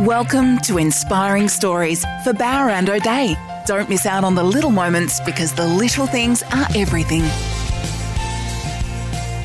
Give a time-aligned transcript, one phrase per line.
[0.00, 3.36] Welcome to Inspiring Stories for Bowra and O'Dea.
[3.64, 7.22] Don't miss out on the little moments because the little things are everything.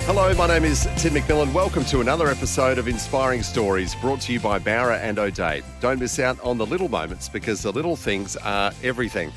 [0.08, 1.54] Hello, my name is Tim McMillan.
[1.54, 5.62] Welcome to another episode of Inspiring Stories brought to you by Bowra and O'Dea.
[5.82, 9.32] Don't miss out on the little moments because the little things are everything.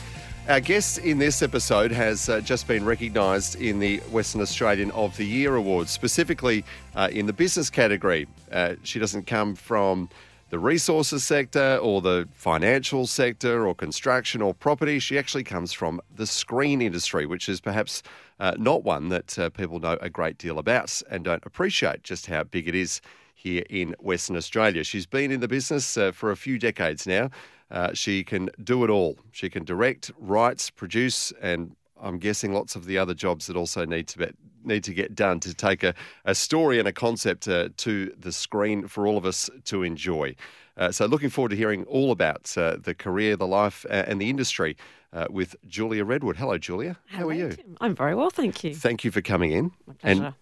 [0.49, 5.15] Our guest in this episode has uh, just been recognised in the Western Australian of
[5.19, 6.65] the Year Awards, specifically
[6.97, 8.27] uh, in the business category.
[8.51, 10.09] Uh, she doesn't come from
[10.53, 14.99] the resources sector or the financial sector or construction or property.
[14.99, 18.03] She actually comes from the screen industry, which is perhaps
[18.39, 22.27] uh, not one that uh, people know a great deal about and don't appreciate just
[22.27, 23.01] how big it is
[23.35, 24.85] here in Western Australia.
[24.85, 27.31] She's been in the business uh, for a few decades now.
[27.71, 29.17] Uh, she can do it all.
[29.31, 33.87] She can direct, write, produce, and I'm guessing lots of the other jobs that also
[33.87, 34.27] need to be,
[34.65, 38.33] need to get done to take a, a story and a concept uh, to the
[38.33, 40.35] screen for all of us to enjoy.
[40.77, 44.31] Uh, so, looking forward to hearing all about uh, the career, the life, and the
[44.31, 44.77] industry
[45.13, 46.37] uh, with Julia Redwood.
[46.37, 46.97] Hello, Julia.
[47.07, 47.51] How Hello, are you?
[47.51, 47.77] Tim.
[47.81, 48.75] I'm very well, thank you.
[48.75, 49.73] Thank you for coming in.
[49.87, 50.25] My pleasure.
[50.25, 50.35] And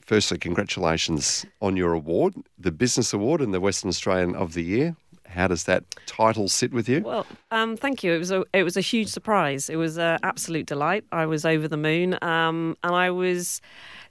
[0.00, 4.96] firstly, congratulations on your award, the Business Award and the Western Australian of the Year.
[5.28, 7.00] How does that title sit with you?
[7.02, 8.12] Well, um, thank you.
[8.12, 9.68] It was a it was a huge surprise.
[9.68, 11.04] It was an absolute delight.
[11.12, 13.60] I was over the moon, um, and I was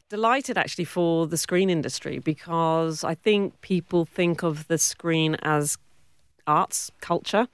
[0.09, 5.77] delighted actually for the screen industry because I think people think of the screen as
[6.45, 7.45] arts culture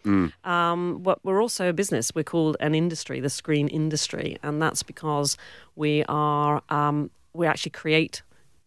[0.44, 4.84] um, but we're also a business we're called an industry the screen industry and that's
[4.84, 5.36] because
[5.76, 8.22] we are um, we actually create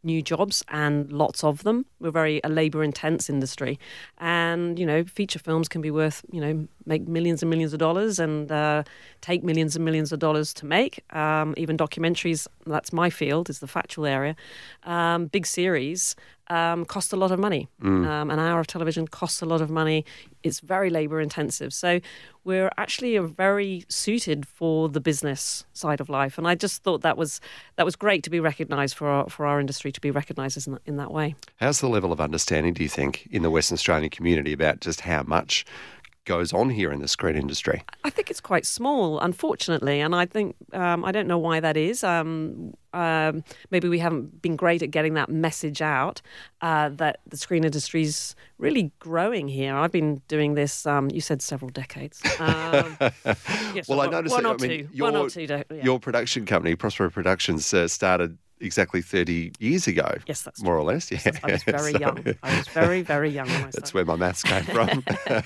[0.06, 1.84] new jobs and lots of them.
[2.00, 3.78] We're very a labor intense industry,
[4.19, 7.81] and you know feature films can be worth you know make millions and millions of
[7.81, 8.84] dollars and uh,
[9.21, 11.03] take millions and millions of dollars to make.
[11.15, 14.37] Um, even documentaries, that's my field, is the factual area.
[14.84, 16.15] Um, big series
[16.48, 17.68] um, cost a lot of money.
[17.82, 20.04] Um, an hour of television costs a lot of money.
[20.42, 21.72] It's very labor intensive.
[21.74, 22.00] So
[22.44, 26.38] we're actually very suited for the business side of life.
[26.38, 27.40] And I just thought that was
[27.76, 30.74] that was great to be recognised for our, for our industry to be recognised in,
[30.74, 31.34] that- in that way.
[31.56, 35.00] How's the level of understanding, do you think, in the Western Australian community about just
[35.00, 35.64] how much
[36.26, 37.82] goes on here in the screen industry?
[38.04, 41.76] I think it's quite small, unfortunately, and I think um, I don't know why that
[41.76, 42.04] is.
[42.04, 46.20] Um, um, maybe we haven't been great at getting that message out
[46.60, 49.75] uh, that the screen industry is really growing here.
[49.75, 50.87] I've been doing this.
[50.87, 52.20] Um, you said several decades.
[52.38, 52.97] Um,
[53.75, 54.88] yes, well, I noticed one that, or I mean, two.
[54.93, 55.43] your, one or two.
[55.43, 55.62] yeah.
[55.70, 60.06] your production company, Prospero Productions, uh, started exactly 30 years ago.
[60.27, 61.19] Yes, that's More or less, yeah.
[61.43, 62.25] I was very So, young.
[62.43, 65.05] I was very, very young That's where my maths came from.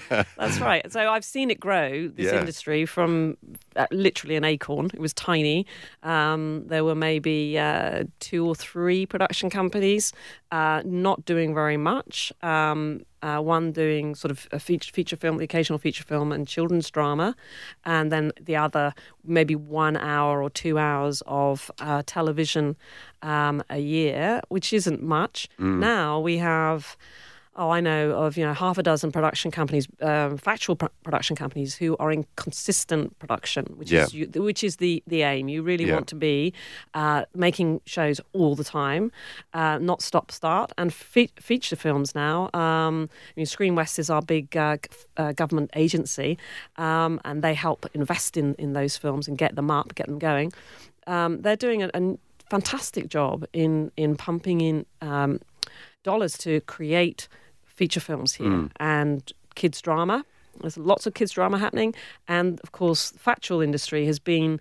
[0.36, 0.90] That's right.
[0.92, 2.40] So I've seen it grow, this Yeah.
[2.40, 3.36] industry, from
[3.76, 4.90] uh, literally an acorn.
[4.94, 5.66] It was tiny.
[6.02, 10.12] Um, there were maybe uh, two or three production companies
[10.52, 12.32] uh, not doing very much.
[12.42, 16.46] Um, uh, one doing sort of a feature, feature film, the occasional feature film and
[16.48, 17.34] children's drama,
[17.84, 18.94] and then the other
[19.24, 22.76] maybe one hour or two hours of uh, television
[23.22, 25.48] um, a year, which isn't much.
[25.80, 26.96] Now we have
[27.60, 31.36] oh, I know of you know half a dozen production companies, um, factual pr- production
[31.36, 35.48] companies who are in consistent production, which is you, which is the the aim.
[35.48, 35.94] You really Yeah.
[35.96, 36.52] want to be
[36.94, 39.12] uh, making shows all the time,
[39.52, 40.72] uh, not stop start.
[40.78, 42.36] And fe- feature films now.
[42.54, 44.82] Um, I mean, Screen West is our big uh, g-
[45.16, 46.38] uh, government agency,
[46.76, 50.18] um, and they help invest in in those films and get them up, get them
[50.18, 50.52] going.
[51.06, 52.16] Um, they're doing a, a
[52.50, 55.40] fantastic job in in pumping in um,
[56.02, 57.28] dollars to create
[57.80, 60.18] feature films here and kids drama.
[60.60, 61.94] There's lots of kids drama happening,
[62.28, 64.60] and of course, the factual industry has been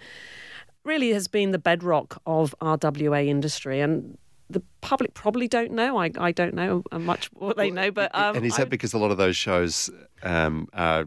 [0.86, 4.18] really has been the bedrock of our WA industry and.
[4.51, 5.92] The public probably don't know.
[6.06, 8.94] I, I don't know much what they know, but um, and is I- that because
[8.95, 9.92] a lot of those shows
[10.24, 11.06] um, are,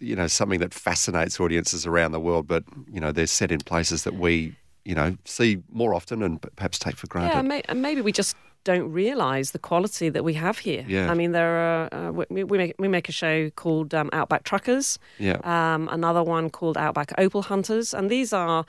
[0.00, 3.60] you know, something that fascinates audiences around the world, but, you know, they're set in
[3.60, 4.54] places that we
[4.84, 7.36] you know, see more often and perhaps take for granted.
[7.36, 10.84] Yeah, may, and maybe we just don't realise the quality that we have here.
[10.86, 11.10] Yeah.
[11.10, 14.44] I mean, there are uh, we, we make we make a show called um, Outback
[14.44, 14.98] Truckers.
[15.18, 15.38] Yeah.
[15.44, 18.64] Um, another one called Outback Opal Hunters, and these are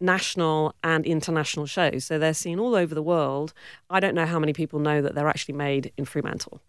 [0.00, 2.04] national and international shows.
[2.04, 3.52] So they're seen all over the world.
[3.88, 6.60] I don't know how many people know that they're actually made in Fremantle.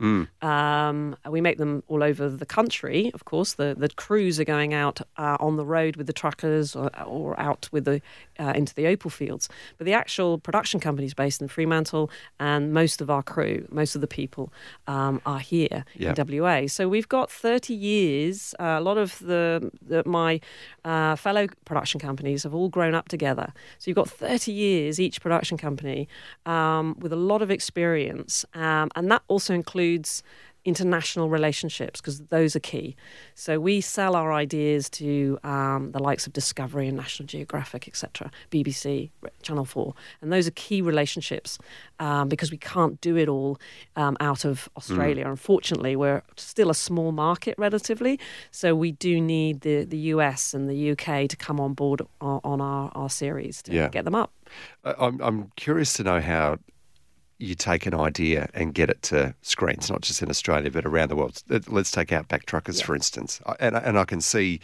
[0.41, 3.53] Um, we make them all over the country, of course.
[3.53, 7.39] The the crews are going out uh, on the road with the truckers or, or
[7.39, 8.01] out with the
[8.39, 9.49] uh, into the opal fields.
[9.77, 12.09] But the actual production company is based in Fremantle,
[12.39, 14.53] and most of our crew, most of the people,
[14.87, 16.13] um, are here Yeah.
[16.17, 16.67] in WA.
[16.67, 18.53] So we've got 30 years.
[18.59, 20.39] Uh, a lot of the, the my
[20.85, 23.16] uh, fellow production companies have all grown up together.
[23.79, 26.07] So you've got 30 years each production company
[26.45, 30.23] um, with a lot of experience, um, and that also includes
[30.67, 32.95] international relationships because those are key.
[33.35, 38.29] So we sell our ideas to um, the likes of Discovery and National Geographic, etc.,
[38.51, 39.09] BBC,
[39.41, 41.57] Channel Four, and those are key relationships
[41.99, 43.57] um, because we can't do it all
[43.95, 45.25] um, out of Australia.
[45.27, 48.19] Unfortunately, we're still a small market relatively,
[48.51, 52.41] so we do need the the US and the UK to come on board on,
[52.43, 53.87] on our our series to Yeah.
[53.89, 54.31] get them up.
[54.83, 56.57] I'm, I'm curious to know how
[57.39, 61.09] you take an idea and get it to screens, not just in Australia, but around
[61.09, 61.41] the world.
[61.49, 63.39] Let- Let's take Outback Truckers, for instance.
[63.59, 64.59] And, and I can see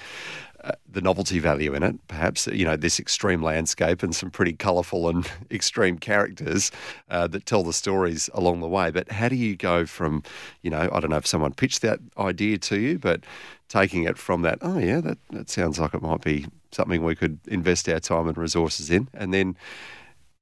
[0.64, 4.54] uh, the novelty value in it, perhaps, you know, this extreme landscape and some pretty
[4.54, 6.72] colourful and extreme characters
[7.10, 8.90] uh, that tell the stories along the way.
[8.90, 10.24] But how do you go from,
[10.62, 13.24] you know, I don't know if someone pitched that idea to you, but
[13.68, 17.16] taking it from that, oh, yeah, that, that sounds like it might be something we
[17.16, 19.10] could invest our time and resources in.
[19.14, 19.58] And then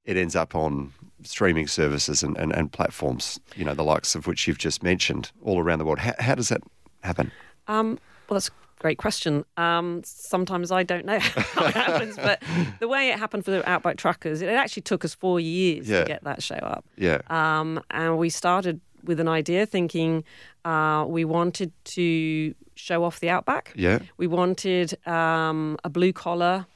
[0.04, 0.92] it ends up on
[1.24, 5.30] streaming services and, and, and platforms, you know, the likes of which you've just mentioned
[5.42, 5.98] all around the world.
[5.98, 6.62] How, how does that
[7.02, 7.30] happen?
[7.68, 7.98] Um,
[8.28, 9.44] well, that's a great question.
[9.56, 12.42] Um, sometimes I don't know how it happens, but
[12.80, 16.00] the way it happened for the Outback Truckers, it actually took us four years Yeah.
[16.00, 16.84] to get that show up.
[16.96, 17.20] Yeah.
[17.28, 20.24] Um, and we started with an idea thinking
[20.64, 23.72] uh, we wanted to show off the Outback.
[23.74, 23.98] Yeah.
[24.16, 26.66] We wanted um, a blue collar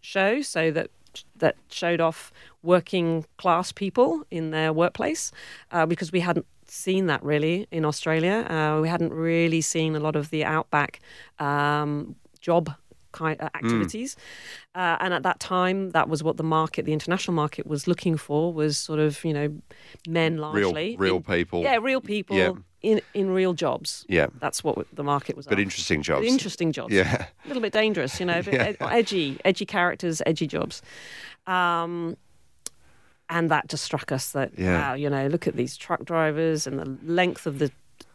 [0.00, 0.90] show so that
[1.36, 2.32] that showed off
[2.62, 5.32] working class people in their workplace
[5.70, 8.46] uh, because we hadn't seen that really in Australia.
[8.48, 11.00] Uh, we hadn't really seen a lot of the outback
[11.38, 12.70] um, job
[13.12, 14.16] kind uh, activities,
[14.74, 18.16] uh, and at that time, that was what the market, the international market, was looking
[18.16, 19.54] for was sort of you know
[20.08, 21.62] men largely, real in- people.
[21.62, 22.52] yeah, real people Yeah.
[22.82, 24.04] in in real jobs.
[24.08, 24.26] Yeah.
[24.40, 25.46] That's what the market was.
[25.46, 25.62] But after.
[25.62, 26.26] interesting jobs.
[26.26, 26.92] Interesting jobs.
[26.92, 27.26] Yeah.
[27.44, 28.72] A little bit dangerous, you know, but Yeah.
[28.80, 30.82] edgy, edgy characters, edgy jobs.
[31.46, 32.16] Um,
[33.28, 34.88] and that just struck us that, Yeah.
[34.90, 37.70] wow, you know, look at these truck drivers and the length of the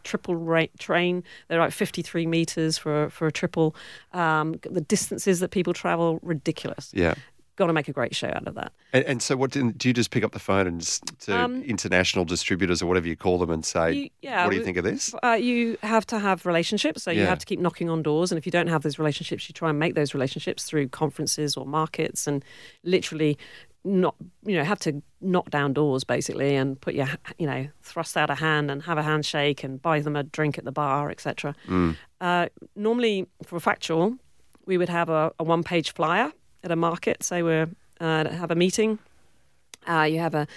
[0.07, 1.23] triple road train.
[1.47, 3.75] They're like 53 meters for, for a triple.
[4.13, 6.91] Um, the distances that people travel, ridiculous.
[6.93, 7.13] Yeah.
[7.57, 8.71] Got to make a great show out of that.
[8.93, 10.81] And, and so, what do, do you just pick up the phone and
[11.21, 14.57] to Um, international distributors or whatever you call them and say, You- yeah, "What do
[14.57, 17.47] you we- think of this?" Uh, you have to have relationships, so you have to
[17.47, 18.31] keep knocking on doors.
[18.31, 21.57] And if you don't have those relationships, you try and make those relationships through conferences
[21.57, 22.45] or markets, and
[22.83, 23.39] literally
[23.83, 24.15] not,
[24.45, 27.07] you know, have to knock down doors basically, and put your,
[27.37, 30.57] you know, thrust out a hand and have a handshake and buy them a drink
[30.57, 31.55] at the bar, etc.
[32.21, 34.17] Uh, normally, for factual,
[34.65, 36.31] we would have a, a one-page flyer
[36.63, 37.23] at a market.
[37.23, 37.69] Say we're
[37.99, 38.99] uh, have a meeting.
[39.87, 40.47] Uh, you have a,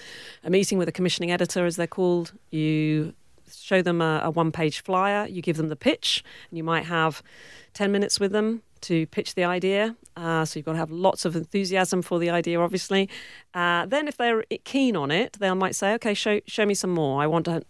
[0.43, 2.33] a meeting with a commissioning editor, as they're called.
[2.51, 3.15] You
[3.55, 6.85] show them a, a one page flyer, you give them the pitch, and you might
[6.85, 7.23] have
[7.75, 9.97] 10 minutes with them to pitch the idea.
[10.17, 13.09] Uh, so you've got to have lots of enthusiasm for the idea, obviously.
[13.55, 16.91] Uh, then, if they're keen on it, they might say, okay, show, show me some
[16.91, 17.23] more.
[17.23, 17.63] I want to,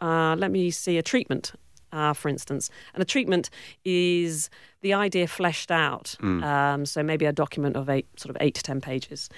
[0.00, 1.52] uh, let me see a treatment.
[1.92, 3.50] Uh, for instance, and a treatment
[3.84, 4.48] is
[4.80, 6.16] the idea fleshed out.
[6.22, 9.28] Um, so maybe a document of eight, sort of eight to ten pages.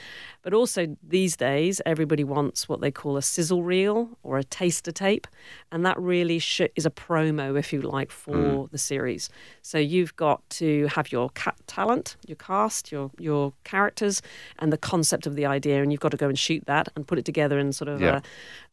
[0.42, 4.92] But also these days, everybody wants what they call a sizzle reel or a taster
[4.92, 5.26] tape,
[5.72, 9.28] and that really sh- is a promo, if you like, for the series.
[9.62, 14.22] So you've got to have your ca- talent, your cast, your your characters,
[14.60, 17.06] and the concept of the idea, and you've got to go and shoot that and
[17.06, 18.20] put it together in sort of Yeah.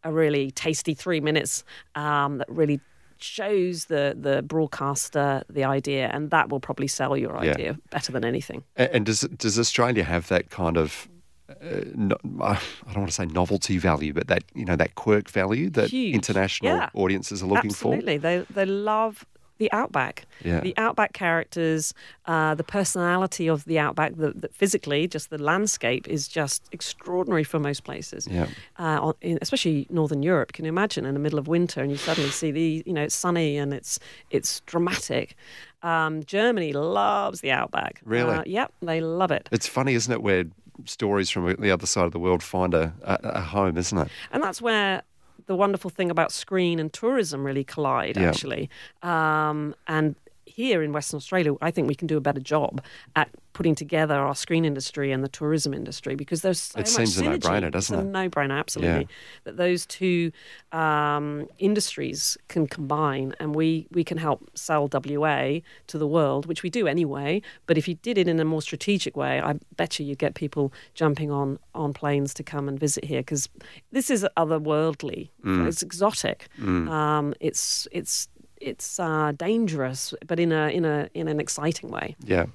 [0.04, 1.64] a, a really tasty three minutes
[1.96, 2.80] um, that really
[3.24, 7.51] shows the the broadcaster the idea, and that will probably sell your Yeah.
[7.51, 8.63] idea better than anything.
[8.78, 11.08] A- And does does Australia have that kind of
[11.50, 12.58] uh, no, I
[12.94, 16.16] don't want to say novelty value, but that you know that quirk value that Huge.
[16.16, 16.90] international Yeah.
[16.94, 17.94] audiences are looking for?
[17.94, 19.25] Absolutely, they they love
[19.62, 20.25] the outback.
[20.44, 20.60] Yeah.
[20.60, 21.94] The outback characters,
[22.25, 27.44] uh, the personality of the outback, the, the physically, just the landscape is just extraordinary
[27.44, 28.27] for most places.
[28.27, 28.48] Yeah.
[28.80, 30.53] Uh, in, especially Northern Europe.
[30.53, 33.03] Can you imagine in the middle of winter and you suddenly see the, you know,
[33.03, 34.00] it's sunny and it's
[34.32, 35.36] it's dramatic.
[35.84, 38.01] Um, Germany loves the outback.
[38.03, 38.36] Really?
[38.36, 39.48] Uh, yep, they love it.
[39.51, 40.24] It's funny, isn't it?
[40.24, 40.46] Where
[40.86, 44.08] stories from the other side of the world find a, a, a home, isn't it?
[44.32, 45.03] And that's where
[45.51, 48.29] the wonderful thing about screen and tourism really collide, Yeah.
[48.29, 48.70] actually.
[49.03, 50.15] Um, and
[50.51, 52.81] here in Western Australia, I think we can do a better job
[53.15, 56.88] at putting together our screen industry and the tourism industry because there's so It much
[56.89, 57.43] seems a synergy.
[57.43, 58.05] no-brainer, doesn't a it?
[58.05, 59.08] no-brainer, absolutely.
[59.43, 60.31] That those two
[60.72, 66.63] um, industries can combine, and we we can help sell WA to the world, which
[66.63, 67.41] we do anyway.
[67.67, 70.34] But if you did it in a more strategic way, I bet you you'd get
[70.36, 73.50] people jumping on on planes to come and visit here because
[73.91, 75.29] this is otherworldly.
[75.46, 75.67] Mm.
[75.67, 76.48] It's exotic.
[76.62, 78.27] Um, it's it's
[78.62, 82.15] it's uh, dangerous, but in a in a in an exciting way.
[82.24, 82.46] Yeah.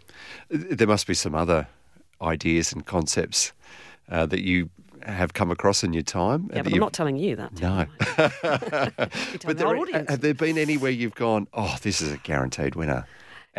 [0.49, 1.67] There must be some other
[2.23, 3.53] ideas and concepts
[4.11, 4.71] uh, that you
[5.03, 6.51] have come across in your time.
[6.53, 7.61] Yeah, but I'm not telling you that.
[7.61, 7.87] No.
[9.47, 13.07] But there, have there been anywhere you've gone, oh, this is a guaranteed winner?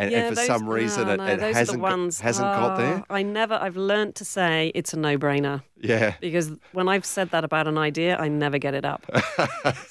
[0.00, 2.76] And, and for those- some reason no, it, no, it hasn't, got, ones, hasn't got
[2.76, 3.02] there?
[3.10, 3.54] oh, I never.
[3.54, 6.14] I've learnt to say it's a no-brainer Yeah.
[6.20, 9.04] because when I've said that about an idea, I never get it up.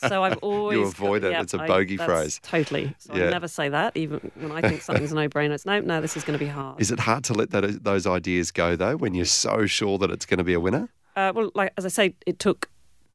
[0.07, 1.31] so I've always you avoid it.
[1.31, 2.39] yeah, It's a bogey that's phrase.
[2.41, 2.95] Totally.
[2.99, 3.25] So Yeah.
[3.25, 5.51] I never say that, even when I think something's a no-brainer.
[5.53, 6.79] It's no, no, this is going to be hard.
[6.79, 10.09] Is it hard to let that, those ideas go, though, when you're so sure that
[10.09, 10.89] it's going to be a winner?
[11.17, 12.69] Uh, well, like as I say, it took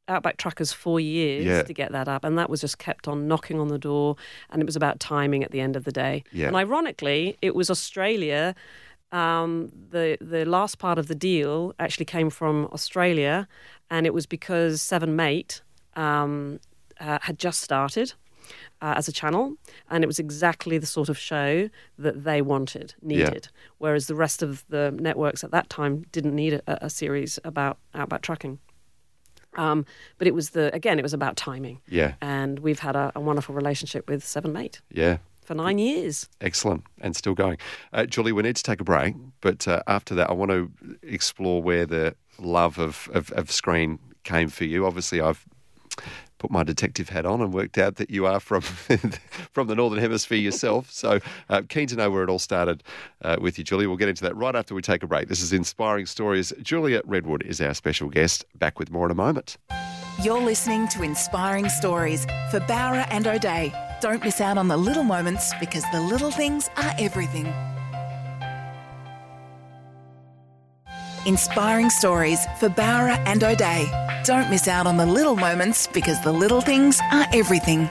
[0.09, 1.63] Outback Truckers four years Yeah.
[1.63, 4.17] to get that up, and that was just kept on knocking on the door,
[4.51, 6.25] and it was about timing at the end of the day.
[6.33, 6.49] Yeah.
[6.49, 8.55] And ironically, it was Australia.
[9.13, 13.47] Um, the the last part of the deal actually came from Australia,
[13.91, 15.63] and it was because Seven Mate
[15.97, 16.59] um,
[17.01, 18.15] uh, had just started.
[18.83, 19.55] Uh, as a channel,
[19.89, 23.49] and it was exactly the sort of show that they wanted, needed.
[23.79, 27.79] Whereas the rest of the networks at that time didn't need a, a series about
[27.95, 28.59] outback trucking.
[29.57, 29.85] Um,
[30.19, 32.15] but it was the again, it was about timing, Yeah.
[32.21, 35.19] and we've had a, a wonderful relationship with Seven Mate Yeah.
[35.45, 36.29] for nine years.
[36.41, 37.59] Excellent, and still going.
[37.93, 40.71] Uh, Julie, we need to take a break, but uh, after that, I want to
[41.03, 44.87] explore where the love of, of, of screen came for you.
[44.87, 45.45] Obviously, I've
[46.43, 48.61] put my detective hat on and worked out that you are from
[49.53, 50.91] from the northern hemisphere yourself.
[50.91, 52.83] So uh, keen to know where it all started
[53.23, 53.87] uh, with you, Julie.
[53.87, 55.29] We'll get into that right after we take a break.
[55.29, 56.53] This is Inspiring Stories.
[56.61, 58.45] Julia Redwood is our special guest.
[58.57, 59.57] Back with more in a moment.
[60.21, 63.73] You're listening to Inspiring Stories for Bowra and O'Dea.
[64.01, 67.47] Don't miss out on the little moments because the little things are everything.
[71.25, 73.89] Inspiring Stories for Bowra and O'Dea.
[74.25, 77.89] Don't miss out on the little moments because the little things are everything.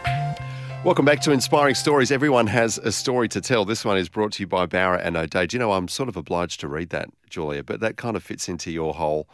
[0.83, 2.11] Welcome back to Inspiring Stories.
[2.11, 3.63] Everyone has a story to tell.
[3.63, 5.47] This one is brought to you by Bowra and O'Dea.
[5.47, 8.23] Do you know, I'm sort of obliged to read that, Julia, but that kind of
[8.23, 9.29] fits into your whole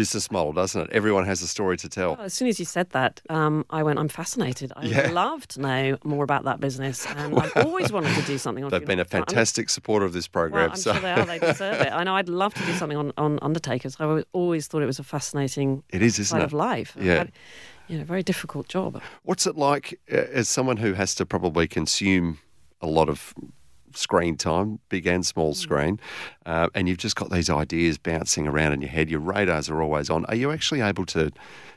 [0.00, 0.88] business model, doesn't it?
[1.00, 2.16] Everyone has a story to tell.
[2.18, 4.72] As soon as you said that, um, I went, I'm fascinated.
[4.74, 5.02] I Yeah.
[5.02, 8.64] would love to know more about that business, and I've always wanted to do something
[8.64, 8.70] on.
[8.70, 10.62] They've been a funeral- I'm- fantastic supporter of this program.
[10.62, 10.70] Well.
[10.70, 11.26] I'm so sure they are.
[11.26, 11.92] They deserve it.
[11.92, 12.14] I know.
[12.16, 13.96] I'd love to do something on, on undertakers.
[14.00, 16.44] I always- thought it was a fascinating it is, isn't side it?
[16.44, 16.96] of life.
[16.98, 17.14] Yeah.
[17.18, 17.32] Had-
[17.88, 19.02] you know, very difficult job.
[19.24, 22.38] What's it like uh, as someone who has to probably consume
[22.80, 23.34] a lot of
[23.94, 25.98] screen time, big and small screen,
[26.46, 29.10] uh, and you've just got these ideas bouncing around in your head?
[29.10, 30.24] Your radars are always on.
[30.26, 31.30] Are you actually able to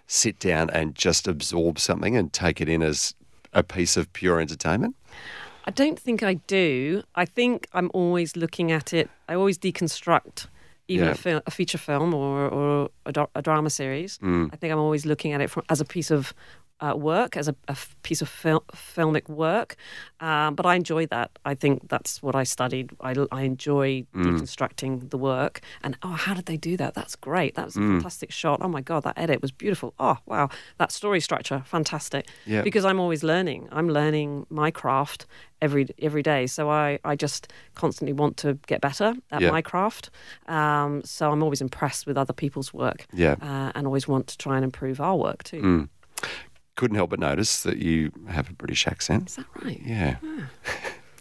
[0.07, 3.15] sit down and just absorb something and take it in as
[3.53, 4.95] a piece of pure entertainment?
[5.65, 7.03] I don't think I do.
[7.15, 9.09] I think I'm always looking at it.
[9.29, 10.47] I always deconstruct
[10.89, 11.11] even Yeah.
[11.13, 14.17] a, fil- a feature film or, or a, dra- a drama series.
[14.17, 14.49] Mm.
[14.51, 16.33] I think I'm always looking at it from, as a piece of
[16.83, 17.55] uh, work, as a
[18.07, 19.75] piece of fil- filmic work.
[20.19, 21.29] Um, but I enjoy that.
[21.51, 22.87] I think that's what I studied.
[23.09, 24.23] I, I enjoy Mm.
[24.25, 25.55] deconstructing the work.
[25.83, 26.93] And oh, how did they do that?
[26.93, 27.51] That's great.
[27.55, 27.91] That was a Mm.
[27.93, 28.57] fantastic shot.
[28.61, 29.93] Oh my God, that edit was beautiful.
[29.99, 30.49] Oh, wow.
[30.77, 32.63] That story structure, fantastic Yeah.
[32.63, 33.67] because I'm always learning.
[33.71, 35.25] I'm learning my craft
[35.61, 36.47] every every day.
[36.47, 37.43] So I, I just
[37.75, 39.51] constantly want to get better at Yeah.
[39.51, 40.09] my craft.
[40.47, 43.35] Um, so I'm always impressed with other people's work Yeah.
[43.41, 45.61] uh, and always want to try and improve our work too.
[45.61, 45.89] Mm.
[46.75, 49.29] Couldn't help but notice that you have a British accent.
[49.29, 49.81] Is that right?
[49.85, 50.17] Yeah.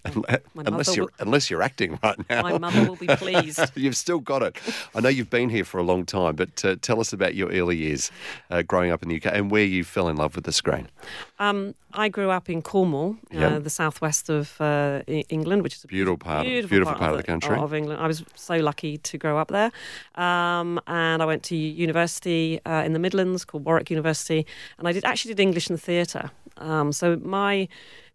[0.56, 2.42] unless you're will- unless you're acting right now.
[2.42, 3.60] My mother will be pleased.
[3.76, 4.56] You've still got it.
[4.94, 7.50] I know you've been here for a long time, but uh, tell us about your
[7.50, 8.10] early years
[8.50, 10.88] uh, growing up in the UK and where you fell in love with the screen.
[11.38, 15.86] Um, I grew up in Cornwall, uh, the southwest of uh, England, which is a
[15.88, 17.56] Beautiful part, beautiful, beautiful part of the country.
[17.56, 19.70] Of England, I was so lucky to grow up there,
[20.14, 24.46] um, and I went to university uh, in the Midlands called Warwick University,
[24.78, 26.30] and I did actually did English and theatre.
[26.58, 27.68] Um, so my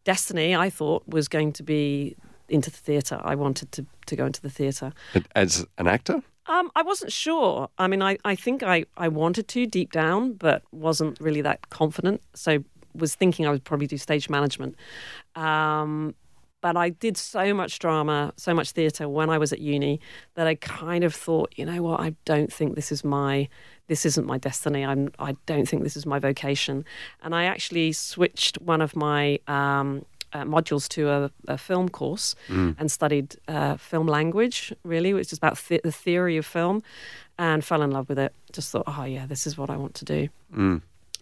[0.08, 2.16] destiny, I thought, was going to be
[2.48, 3.20] into the theatre.
[3.24, 4.94] I wanted to to go into the theatre.
[5.36, 6.24] As an actor?
[6.46, 7.68] Um, I wasn't sure.
[7.78, 11.70] I mean, I, I think I, I wanted to deep down, but wasn't really that
[11.70, 12.22] confident.
[12.34, 12.64] So
[12.96, 14.76] was thinking I would probably do stage management.
[15.36, 16.16] Um,
[16.62, 20.00] but I did so much drama, so much theatre when I was at uni
[20.36, 23.48] that I kind of thought, you know what, I don't think this is my
[23.88, 24.84] this isn't my destiny.
[24.84, 26.84] I'm I don't think this is my vocation.
[27.24, 32.36] And I actually switched one of my um, uh, modules to a, a, film course
[32.78, 36.84] and studied uh, film language, really, which is about th- the theory of film,
[37.40, 38.34] and fell in love with it.
[38.52, 40.30] Just thought, oh, yeah, this is what I want to do.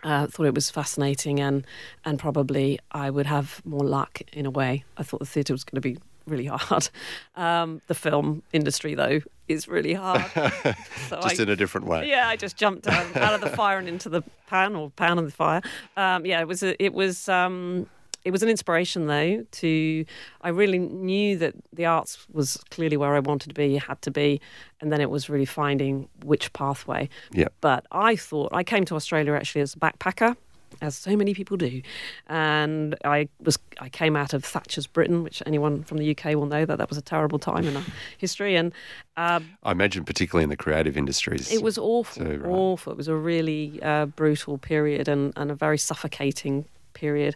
[0.06, 1.66] Uh, thought it was fascinating, and
[2.06, 4.84] and probably I would have more luck in a way.
[4.98, 5.98] I thought the theatre was going to be
[6.28, 6.90] really hard.
[7.36, 10.24] Um, the film industry, though, is really hard.
[11.10, 12.08] So Just I- in a different way.
[12.10, 15.18] yeah, I just jumped out, out of the fire and into the pan, or pan
[15.20, 15.62] in the fire.
[15.98, 16.62] Um, yeah, it was.
[16.64, 17.28] A, it was.
[17.30, 17.88] Um,
[18.26, 19.46] it was an inspiration, though.
[19.50, 20.06] To
[20.42, 24.12] I really knew that the arts was clearly where I wanted to be, had to
[24.12, 24.42] be,
[24.82, 27.08] and then it was really finding which pathway.
[27.32, 27.48] Yeah.
[27.62, 30.36] But I thought I came to Australia actually as a backpacker.
[30.82, 31.82] As so many people do,
[32.28, 36.48] and I was I came out of Thatcher's Britain, which anyone from the UK will
[36.48, 37.84] know that that was a terrible time in our
[38.18, 38.74] history, and
[39.16, 41.50] um, I imagine, particularly in the creative industries.
[41.50, 42.50] it was awful, So, right.
[42.50, 42.92] awful.
[42.92, 47.36] It was a really uh, brutal period and, and a very suffocating period.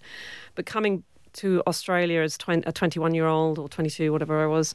[0.56, 4.74] But coming to Australia as 20, a 21 year old or 22, whatever I was,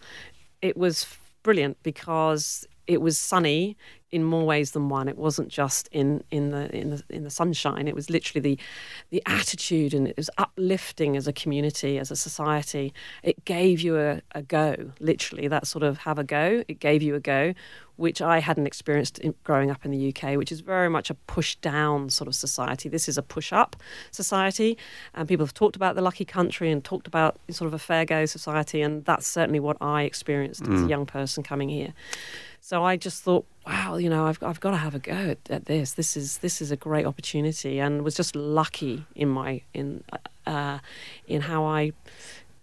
[0.63, 1.07] it was
[1.43, 3.77] brilliant because it was sunny
[4.15, 5.09] in more ways than one.
[5.09, 7.89] It wasn't just in, in the in the in the sunshine.
[7.89, 8.59] It was literally the
[9.11, 12.95] the attitude and it was uplifting as a community, as a society.
[13.25, 16.63] It gave you a, a go, literally that sort of have a go.
[16.69, 17.55] It gave you a go,
[17.97, 21.15] which I hadn't experienced in, growing up in the UK, which is very much a
[21.15, 22.89] push down sort of society.
[22.89, 23.75] This is a push up
[24.13, 24.79] society,
[25.15, 28.05] and people have talked about the lucky country and talked about sort of a fair
[28.05, 30.89] go society, and that's certainly what I experienced as a mm.
[30.89, 31.95] young person coming here.
[32.65, 35.51] So I just thought, wow, you know, I've, I've got to have a go at,
[35.51, 35.93] at this.
[35.93, 40.03] This is this is a great opportunity, and was just lucky in my in
[40.47, 40.79] uh,
[41.27, 41.93] in how I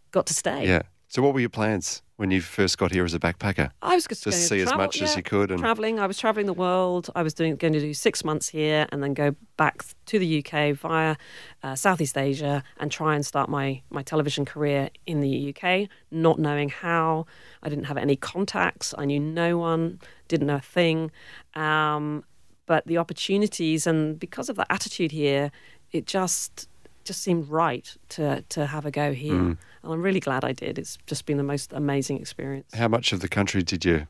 [0.09, 0.65] got to stay.
[0.67, 0.81] Yeah.
[1.07, 3.71] So, what were your plans when you first got here as a backpacker?
[3.81, 5.99] I was just, going see to as travel, much as you could and- traveling.
[5.99, 7.09] I was traveling the world.
[7.15, 10.45] I was doing going to do six months here and then go back to the
[10.45, 11.15] UK via
[11.63, 15.89] uh, Southeast Asia and try and start my my television career in the UK.
[16.11, 17.25] Not knowing how,
[17.63, 18.93] I didn't have any contacts.
[18.95, 19.99] I knew no one.
[20.27, 21.09] Didn't know a thing.
[21.55, 22.23] Um,
[22.67, 25.51] but the opportunities and because of the attitude here,
[25.91, 26.69] it just
[27.03, 29.33] just seemed right to to have a go here.
[29.33, 29.57] Mm.
[29.83, 30.77] And I'm really glad I did.
[30.77, 32.73] It's just been the most amazing experience.
[32.73, 34.07] How much of the country did you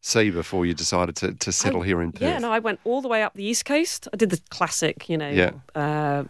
[0.00, 2.22] see before you decided to, to settle here in Perth?
[2.22, 4.06] Yeah, no, I went all the way up the east coast.
[4.12, 5.52] I did the classic, you know, Yeah.
[5.74, 6.24] uh,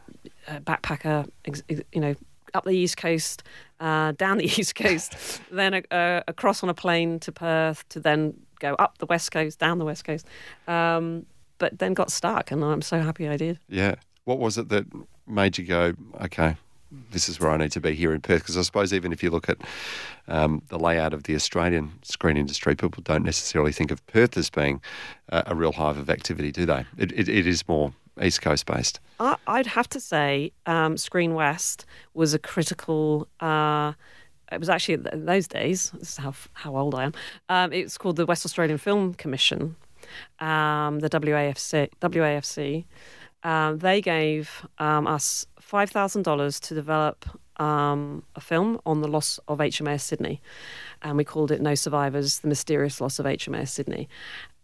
[0.46, 1.28] uh, backpacker,
[1.92, 2.14] you know,
[2.54, 3.42] up the east coast,
[3.80, 8.34] uh, down the east coast, then uh, across on a plane to Perth, to then
[8.60, 10.24] go up the west coast, down the west coast,
[10.68, 11.26] um,
[11.58, 13.58] but then got stuck, and I'm so happy I did.
[13.68, 13.96] Yeah.
[14.24, 14.86] What was it that
[15.26, 16.56] made you go, okay,
[17.10, 18.42] this is where I need to be here in Perth?
[18.42, 19.58] Because I suppose even if you look at
[20.28, 24.50] um, the layout of the Australian screen industry, people don't necessarily think of Perth as
[24.50, 24.80] being
[25.28, 26.84] a real hive of activity, do they?
[26.98, 29.00] It, it, it is more East Coast based.
[29.20, 33.28] I, I'd have to say um, Screen West was a critical.
[33.40, 33.92] Uh,
[34.52, 35.90] it was actually in those days.
[35.90, 37.12] This is how how old I am.
[37.48, 39.76] Um, it was called the West Australian Film Commission,
[40.40, 41.90] um, the WAFC.
[42.00, 42.84] WAFC.
[43.44, 47.26] Um, they gave um, us five thousand dollars to develop
[47.60, 50.40] um, a film on the loss of HMAS Sydney,
[51.02, 54.08] and we called it No Survivors: The Mysterious Loss of HMAS Sydney.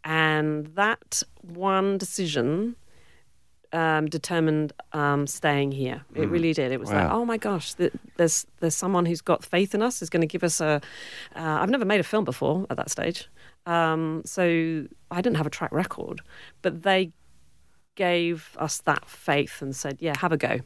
[0.03, 2.75] And that one decision
[3.73, 6.05] um, determined um, staying here.
[6.15, 6.73] It really did.
[6.73, 10.03] It was like, oh my gosh, th- there's there's someone who's got faith in us.
[10.03, 10.81] Is going to give us a.
[11.37, 13.29] Uh, I've never made a film before at that stage,
[13.67, 16.21] um, so I didn't have a track record,
[16.63, 17.13] but they
[18.01, 20.61] gave us that faith and said, yeah, have a go,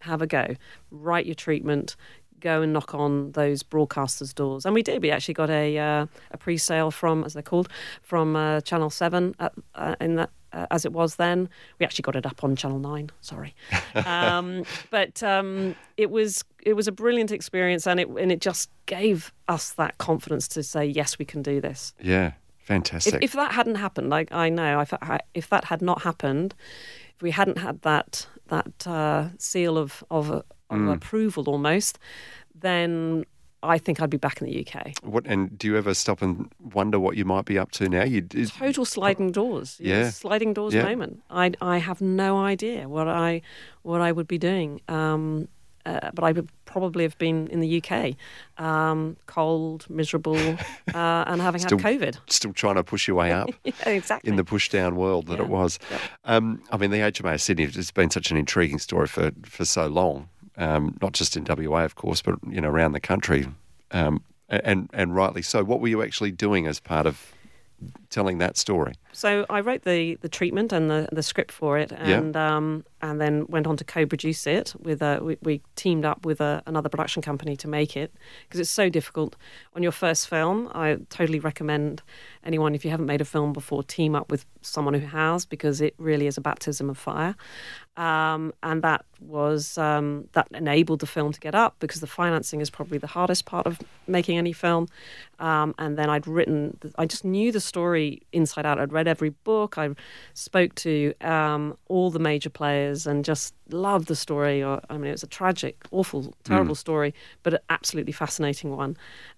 [0.00, 0.56] have a go,
[0.90, 1.94] write your treatment.
[2.40, 5.00] Go and knock on those broadcasters' doors, and we did.
[5.00, 7.68] We actually got a uh, a pre-sale from, as they're called,
[8.02, 11.48] from uh, Channel Seven at, uh, in that uh, as it was then.
[11.78, 13.10] We actually got it up on Channel Nine.
[13.20, 13.54] Sorry,
[14.04, 18.68] um, but um, it was it was a brilliant experience, and it and it just
[18.86, 21.94] gave us that confidence to say yes, we can do this.
[22.02, 22.32] Yeah.
[22.64, 23.22] If, Fantastic.
[23.22, 24.92] if that hadn't happened, like I know, if,
[25.34, 26.54] if that had not happened,
[27.14, 31.98] if we hadn't had that that uh, seal of of, of approval almost,
[32.54, 33.24] then
[33.62, 34.92] I think I'd be back in the UK.
[35.02, 38.04] what, and do you ever stop and wonder what you might be up to now?
[38.04, 39.78] You, Total sliding doors.
[39.80, 40.10] Yeah.
[40.10, 40.84] sliding doors Yeah.
[40.84, 41.22] moment.
[41.30, 43.42] I I have no idea what I
[43.82, 44.80] what I would be doing.
[44.88, 45.48] Um,
[45.86, 48.14] uh, but I would probably have been in the UK,
[48.64, 50.36] um, cold, miserable,
[50.94, 52.16] uh, and having Still- had COVID.
[52.28, 53.50] still trying to push your way up?
[53.64, 54.28] Yeah, exactly.
[54.30, 55.44] in the push down world that Yeah.
[55.44, 55.78] it was.
[56.24, 59.86] Um, I mean, the HMA Sydney has been such an intriguing story for, for so
[59.86, 63.46] long, um, not just in WA, of course, but you know around the country.
[63.90, 65.64] um, and and rightly so.
[65.64, 67.32] What were you actually doing as part of
[68.10, 68.94] telling that story?
[69.12, 72.18] So I wrote the the treatment and the, the script for it, Yeah.
[72.18, 75.20] and um, and then went on to co-produce it with a.
[75.22, 78.12] We, we teamed up with a, another production company to make it
[78.48, 79.36] because it's so difficult
[79.76, 80.70] on your first film.
[80.74, 82.02] I totally recommend
[82.44, 85.80] anyone if you haven't made a film before, team up with someone who has because
[85.80, 87.34] it really is a baptism of fire.
[87.96, 92.60] Um, and that was um, that enabled the film to get up because the financing
[92.60, 94.88] is probably the hardest part of making any film.
[95.38, 98.80] Um, and then I'd written, I just knew the story inside out.
[98.80, 99.78] I'd read every book.
[99.78, 99.90] I
[100.34, 104.64] spoke to um, all the major players and just loved the story.
[104.64, 108.96] I mean, it was a tragic, awful, terrible story, but an absolutely fascinating one.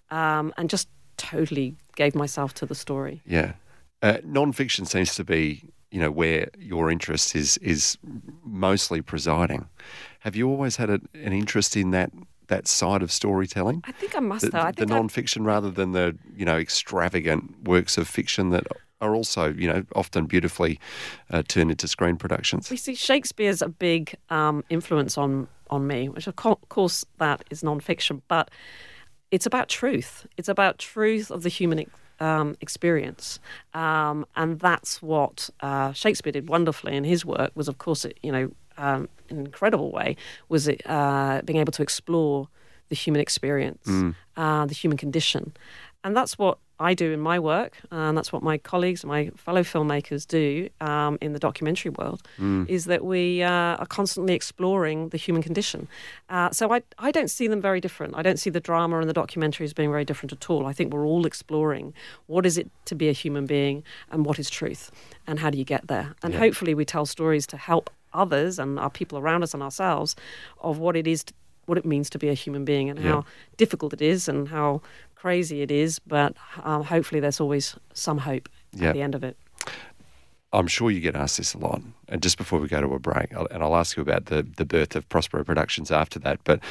[0.09, 3.21] Um, and just totally gave myself to the story.
[3.25, 3.53] Yeah,
[4.01, 7.97] uh, non-fiction seems to be you know where your interest is is
[8.45, 9.67] mostly presiding.
[10.21, 12.11] Have you always had a, an interest in that
[12.47, 13.81] that side of storytelling?
[13.83, 14.59] I think I must the, though.
[14.59, 18.65] I the think I've- non-fiction rather than the you know extravagant works of fiction that
[18.99, 20.79] are also you know often beautifully
[21.29, 22.69] uh, turned into screen productions.
[22.69, 26.35] We see Shakespeare's a big um, influence on on me, which of
[26.69, 28.49] course that is non-fiction, but
[29.31, 30.25] it's about truth.
[30.37, 33.39] It's about truth of the human um, experience,
[33.73, 37.51] um, and that's what uh, Shakespeare did wonderfully in his work.
[37.55, 40.15] Was of course, it, you know, um, in an incredible way,
[40.49, 42.47] was it uh, being able to explore
[42.89, 43.85] the human experience,
[44.37, 45.53] uh, the human condition,
[46.07, 49.61] and that's what I do in my work, and that's what my colleagues, my fellow
[49.61, 52.21] filmmakers do um, in the documentary world,
[52.69, 55.87] is that we uh, are constantly exploring the human condition.
[56.29, 58.15] Uh, so I, I don't see them very different.
[58.15, 60.65] I don't see the drama and the documentary as being very different at all.
[60.65, 61.93] I think we're all exploring
[62.27, 64.91] what is it to be a human being and what is truth
[65.27, 66.15] and how do you get there.
[66.23, 70.15] And hopefully we tell stories to help others and our people around us and ourselves
[70.61, 71.33] of what it is to,
[71.65, 73.25] what it means to be a human being and how
[73.57, 74.81] difficult it is and how
[75.21, 78.89] crazy it is, but um, hopefully there's always some hope Yeah.
[78.89, 79.37] at the end of it.
[80.53, 81.81] I'm sure you get asked this a lot.
[82.07, 84.43] And just before we go to a break, I'll, and I'll ask you about the,
[84.55, 86.61] the birth of Prospero Productions after that, but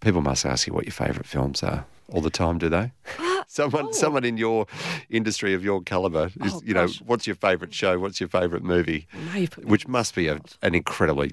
[0.00, 2.92] people must ask you what your favourite films are all the time, do they?
[3.48, 4.66] someone, someone in your
[5.10, 7.98] industry of your calibre is, Oh, you know, what's your favourite show?
[7.98, 9.08] What's your favourite movie?
[9.34, 11.32] You've put Which must be a, an incredibly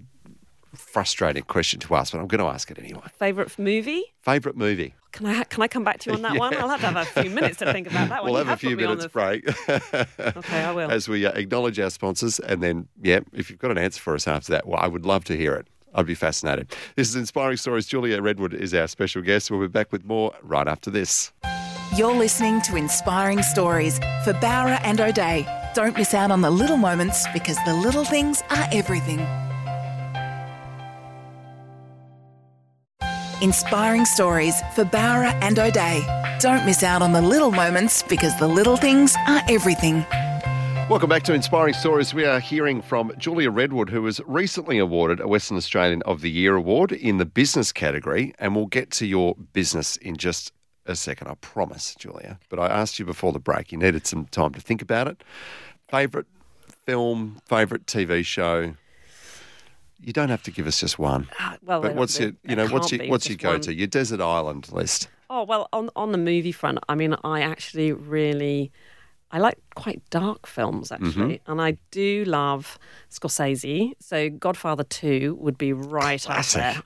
[0.73, 3.01] frustrating question to ask, but I'm going to ask it anyway.
[3.17, 4.03] Favorite movie?
[4.21, 4.95] Favourite movie?
[5.11, 6.55] Can I can I come back to you on that one?
[6.55, 8.31] I'll have to have a few minutes to think about that one.
[8.31, 10.37] We'll You have a few put me on minutes the- break.
[10.37, 10.89] Okay, I will.
[10.91, 14.15] As we uh, acknowledge our sponsors, and then, yeah, if you've got an answer for
[14.15, 15.67] us after that, well, I would love to hear it.
[15.93, 16.73] I'd be fascinated.
[16.95, 17.85] This is Inspiring Stories.
[17.85, 19.51] Julia Redwood is our special guest.
[19.51, 21.33] We'll be back with more right after this.
[21.97, 25.45] You're listening to Inspiring Stories for Bowra and O'Dea.
[25.75, 29.19] Don't miss out on the little moments because the little things are everything.
[33.41, 36.05] Inspiring Stories for Bowra and O'Dea.
[36.39, 40.05] Don't miss out on the little moments because the little things are everything.
[40.87, 42.13] Welcome back to Inspiring Stories.
[42.13, 46.29] We are hearing from Julia Redwood, who was recently awarded a Western Australian of the
[46.29, 48.35] Year award in the business category.
[48.37, 50.51] And we'll get to your business in just
[50.85, 52.39] a second, I promise, Julia.
[52.47, 55.23] But I asked you before the break, you needed some time to think about it.
[55.89, 56.27] Favourite
[56.85, 58.75] film, favourite TV show?
[60.03, 61.27] You don't have to give us just one.
[61.39, 63.57] Ah, well, But what's your, you know, what's your, what's your one.
[63.57, 63.73] go-to?
[63.73, 65.07] Your desert island list.
[65.29, 68.71] Oh well, on on the movie front, I mean, I actually really,
[69.31, 71.51] I like quite dark films actually, Mm-hmm.
[71.51, 72.77] and I do love
[73.09, 73.93] Scorsese.
[73.99, 76.61] So Godfather Two would be right Classic.
[76.61, 76.83] up there.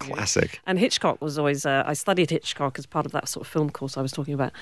[0.00, 0.14] I love that movie.
[0.16, 0.60] Classic.
[0.66, 3.70] And Hitchcock was always, uh, I studied Hitchcock as part of that sort of film
[3.70, 4.52] course I was talking about.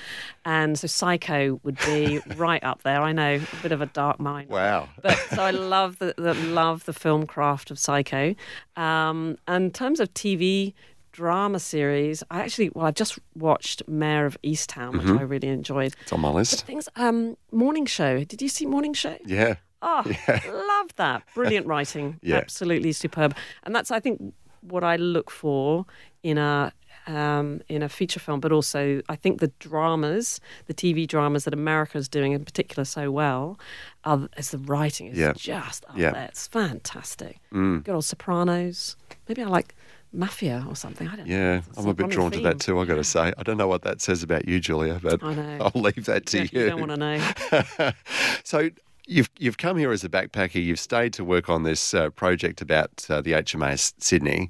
[0.45, 3.01] And so Psycho would be right up there.
[3.01, 4.49] I know, a bit of a dark mind.
[4.49, 4.89] Wow.
[5.01, 8.35] But so I love the, the love the film craft of Psycho.
[8.75, 10.73] Um, and in terms of TV
[11.11, 15.95] drama series, I actually, well, I've just watched Mare of Easttown, which I really enjoyed.
[16.01, 16.65] It's on my list.
[16.65, 18.23] Things, um, Morning Show.
[18.25, 19.17] Did you see Morning Show?
[19.25, 19.55] Yeah.
[19.81, 20.41] Oh, yeah.
[20.51, 21.23] love that.
[21.33, 22.19] Brilliant writing.
[22.25, 22.37] Yeah.
[22.37, 23.35] Absolutely superb.
[23.63, 24.33] And that's, I think,
[24.67, 25.85] what I look for
[26.23, 26.71] in a
[27.07, 31.53] um, in a feature film, but also I think the dramas, the TV dramas that
[31.53, 33.59] America is doing in particular so well,
[34.05, 35.33] are, as the writing is Yeah.
[35.33, 36.09] just up Yeah.
[36.09, 36.13] Mm.
[36.13, 36.25] there.
[36.25, 37.37] It's fantastic.
[37.51, 38.95] Good old Sopranos.
[39.27, 39.75] Maybe I like
[40.11, 41.07] Mafia or something.
[41.07, 41.27] I don't.
[41.27, 42.79] Yeah, It's I'm a bit drawn to that too.
[42.79, 45.33] I've got to say, I don't know what that says about you, Julia, but I
[45.35, 45.57] know.
[45.75, 46.59] I'll leave that to Yeah, you.
[46.61, 47.91] you don't want to know.
[48.43, 48.69] so
[49.07, 50.63] you've you've come here as a backpacker.
[50.63, 54.49] You've stayed to work on this uh, project about uh, the HMAS Sydney.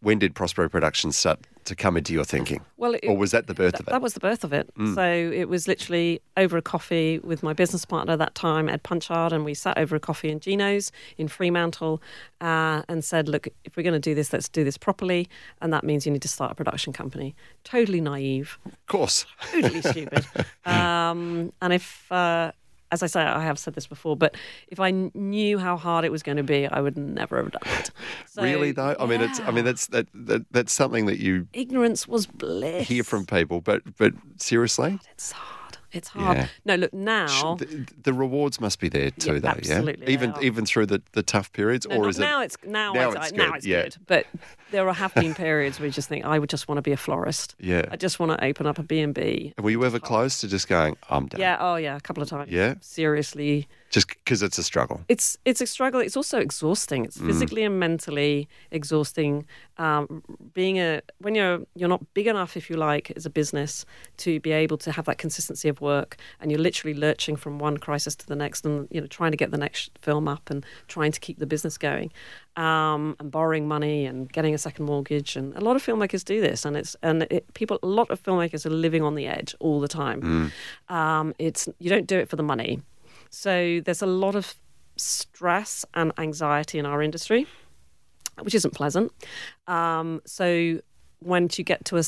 [0.00, 2.60] When did Prospero Productions start to come into your thinking?
[2.76, 3.90] Well, it- or was that the birth Th- of it?
[3.90, 4.70] That was the birth of it.
[4.94, 8.84] So it was literally over a coffee with my business partner at that time, Ed
[8.84, 12.00] Punchard, and we sat over a coffee in Gino's in Fremantle
[12.40, 15.28] uh, and said, look, if we're going to do this, let's do this properly.
[15.60, 17.34] And that means you need to start a production company.
[17.64, 19.26] Totally naive, of course.
[19.50, 20.24] totally stupid.
[20.66, 22.52] Um, and if, uh,
[22.92, 24.36] as I say, I have said this before, but
[24.68, 27.62] if I knew how hard it was going to be, I would never have done
[27.78, 27.90] it.
[28.26, 28.94] So, really though?
[29.00, 29.40] I mean, it's.
[29.40, 30.44] I mean, that's that, that.
[30.50, 32.86] That's something that you ignorance was bliss.
[32.86, 35.55] hear from people, but but seriously, It's hard.
[35.96, 36.36] It's hard.
[36.36, 36.46] Yeah.
[36.64, 37.54] No, look now.
[37.56, 39.48] the, the rewards must be there too, Yeah, though.
[39.48, 42.56] absolutely yeah, even even through the, the tough periods, No, or is it now it's
[42.64, 43.82] now, now it's, it's now good, it's yeah.
[43.84, 43.96] good.
[44.06, 44.26] But
[44.72, 46.96] there have been periods where you just think I would just want to be a
[46.96, 47.54] florist.
[47.66, 47.86] Yeah.
[47.90, 49.52] I just want to open up a B and B.
[49.58, 51.40] Were you ever close to just going, I'm done?
[51.40, 51.56] Yeah.
[51.58, 51.96] Oh yeah.
[51.96, 52.50] A couple of times.
[52.52, 52.74] Yeah?
[52.80, 55.00] Seriously, Just because it's a struggle.
[55.08, 56.00] it's it's a struggle.
[56.00, 57.04] It's also exhausting.
[57.04, 57.26] It's Mm.
[57.26, 59.46] physically and mentally exhausting.
[59.78, 60.22] Um,
[60.54, 63.86] being a when you're you're not big enough, if you like, as a business
[64.18, 67.76] to be able to have that consistency of work, and you're literally lurching from one
[67.78, 70.64] crisis to the next, and you know trying to get the next film up and
[70.88, 72.10] trying to keep the business going,
[72.56, 76.40] um, and borrowing money and getting a second mortgage, and a lot of filmmakers do
[76.40, 79.54] this, and it's and it, people a lot of filmmakers are living on the edge
[79.60, 80.50] all the time.
[80.88, 82.82] Um, it's you don't do it for the money.
[83.30, 84.54] So there's a lot of
[84.96, 87.46] stress and anxiety in our industry,
[88.40, 89.12] which isn't pleasant.
[89.66, 90.80] Um, so
[91.22, 92.02] once you get to a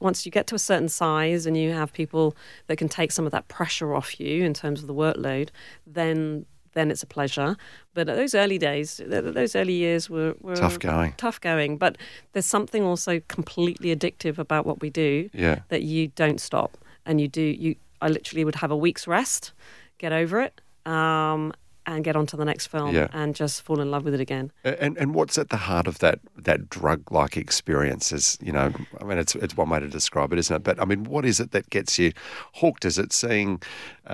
[0.00, 3.24] once you get to a certain size and you have people that can take some
[3.24, 5.48] of that pressure off you in terms of the workload,
[5.86, 7.56] then then it's a pleasure.
[7.94, 11.12] But at those early days, th- th- those early years were, were Tough going.
[11.16, 11.78] Tough going.
[11.78, 11.96] But
[12.32, 15.60] there's something also completely addictive about what we do Yeah.
[15.68, 16.76] that you don't stop
[17.06, 19.52] and you do you i literally would have a week's rest
[20.04, 20.54] get over it
[20.86, 21.52] um,
[21.86, 23.08] and get on to the next film Yeah.
[23.20, 25.96] and just fall in love with it again And and what's at the heart of
[26.04, 28.06] that that drug like experience?
[28.18, 28.68] Is you know,
[29.00, 30.62] I mean, it's it's one way to describe it, isn't it?
[30.68, 32.12] But I mean, what is it that gets you
[32.60, 32.84] hooked?
[32.90, 33.50] Is it seeing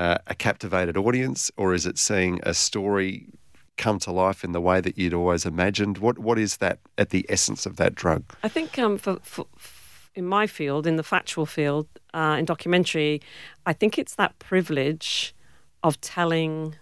[0.03, 3.11] uh, a captivated audience, or is it seeing a story
[3.85, 5.95] come to life in the way that you'd always imagined?
[5.99, 8.23] What what is that at the essence of that drug?
[8.43, 9.47] i think um, for, for,
[10.15, 11.87] in my field in the factual field
[12.21, 13.21] uh, in documentary
[13.71, 15.35] i think it's that privilege
[15.83, 16.77] of telling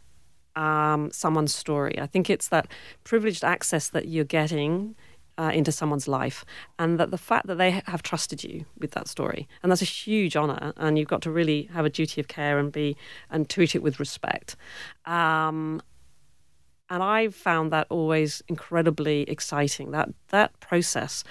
[0.57, 1.99] um, someone's story.
[1.99, 2.67] I think it's that
[3.05, 4.97] privileged access that you're getting
[5.39, 6.45] uh, into someone's life,
[6.81, 9.87] and that the fact that they have trusted you with that story, and that's a
[9.87, 10.73] huge honor.
[10.77, 12.97] And you've got to really have a duty of care and be
[13.31, 14.57] and treat it with respect.
[15.07, 15.81] Um,
[16.91, 19.93] and I found that always incredibly exciting.
[19.93, 21.23] That that process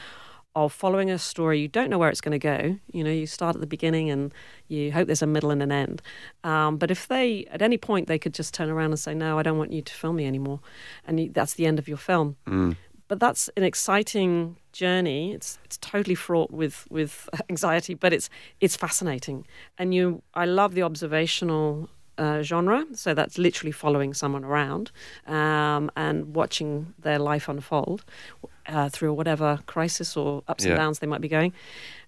[0.65, 2.79] of following a story, you don't know where it's going to go.
[2.91, 4.33] You know, you start at the beginning and
[4.67, 6.01] you hope there's a middle and an end.
[6.43, 9.37] Um, but if they, at any point, they could just turn around and say, "No,
[9.37, 10.59] I don't want you to film me anymore,"
[11.05, 12.37] and you, that's the end of your film.
[13.07, 15.31] But that's an exciting journey.
[15.31, 19.45] It's it's totally fraught with with anxiety, but it's it's fascinating.
[19.77, 22.86] And you, I love the observational uh, genre.
[22.93, 24.91] So that's literally following someone around
[25.25, 28.03] um, and watching their life unfold
[28.67, 30.71] uh, through whatever crisis or ups Yeah.
[30.71, 31.53] and downs they might be going.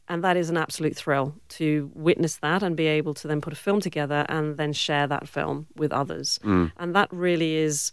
[0.08, 3.54] And that is an absolute thrill to witness that and be able to then put
[3.54, 6.40] a film together and then share that film with others.
[6.44, 7.92] And that really is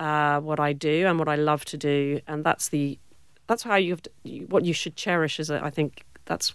[0.00, 2.20] uh, what I do and what I love to do.
[2.26, 2.98] And that's the
[3.46, 4.10] that's how you have to,
[4.48, 5.38] what you should cherish.
[5.38, 6.54] Is a, I think that's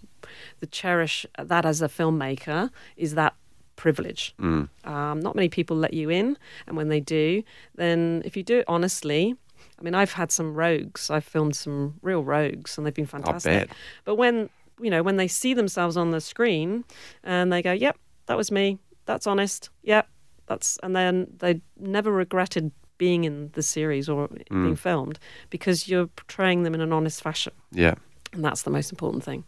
[0.59, 3.33] the cherish that as a filmmaker is that
[3.77, 4.35] privilege.
[4.39, 6.37] Um, not many people let you in,
[6.67, 7.41] and when they do,
[7.75, 9.35] then if you do it honestly.
[9.79, 11.09] I mean, I've had some rogues.
[11.11, 13.69] I've filmed some real rogues, and they've been fantastic.
[13.69, 13.77] bet.
[14.05, 14.49] But when
[14.81, 16.83] you know when they see themselves on the screen,
[17.23, 18.79] and they go, "Yep, that was me.
[19.05, 19.69] That's honest.
[19.83, 20.07] Yep,
[20.47, 25.19] that's," and then they never regretted being in the series or being filmed
[25.51, 27.93] because you're portraying them in an honest fashion, Yeah.
[28.33, 29.43] And that's the most important thing.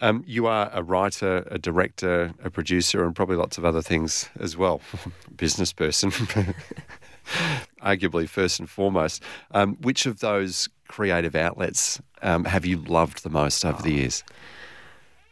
[0.00, 4.28] Um, you are a writer, a director, a producer, and probably lots of other things
[4.40, 4.80] as well.
[5.36, 6.10] Business person,
[7.82, 9.22] arguably first and foremost.
[9.52, 14.24] Um, which of those creative outlets um, have you loved the most over the years?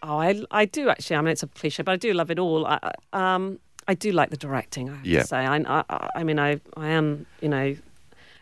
[0.02, 1.16] Oh, I, I do actually.
[1.16, 2.66] I mean, it's a cliche, but I do love it all.
[2.66, 2.78] I,
[3.12, 3.58] I- um,
[3.88, 4.88] I do like the directing.
[4.88, 5.20] I have Yeah.
[5.22, 5.38] to say.
[5.38, 7.74] I, I, I mean, I, I am, you know,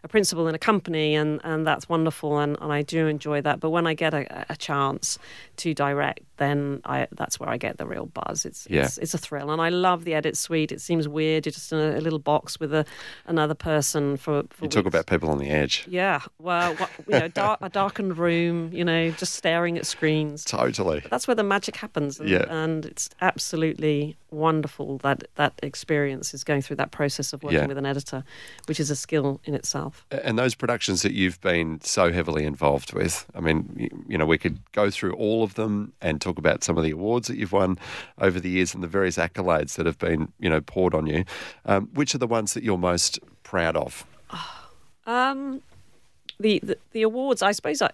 [0.04, 3.61] a principal in a company, and, and that's wonderful, and, and I do enjoy that.
[3.61, 5.18] But when I get a, a chance
[5.56, 8.44] to direct, then I that's where I get the real buzz.
[8.44, 8.84] It's Yeah.
[8.84, 10.70] it's, it's a thrill, and I love the edit suite.
[10.70, 11.46] It seems weird.
[11.46, 12.84] You're just in a, a little box with a,
[13.26, 14.44] another person for.
[14.50, 14.94] for You talk weeks.
[14.94, 15.84] about people on the edge.
[15.88, 20.44] Yeah, well, what, you know, dark, a darkened room, you know, just staring at screens
[20.44, 21.02] Totally.
[21.11, 22.44] that's where the magic happens and, Yeah.
[22.48, 27.66] and it's absolutely wonderful that that experience is going through that process of working Yeah.
[27.66, 28.24] with an editor,
[28.66, 30.04] which is a skill in itself.
[30.10, 34.26] And those productions that you've been so heavily involved with, I mean, you, you know,
[34.26, 37.36] we could go through all of them and talk about some of the awards that
[37.38, 37.78] you've won
[38.18, 41.24] over the years and the various accolades that have been, you know, poured on you.
[41.64, 44.04] Um, which are the ones that you're most proud of?
[45.06, 45.62] Um,
[46.38, 47.80] the, the the awards, I suppose.
[47.82, 47.90] I,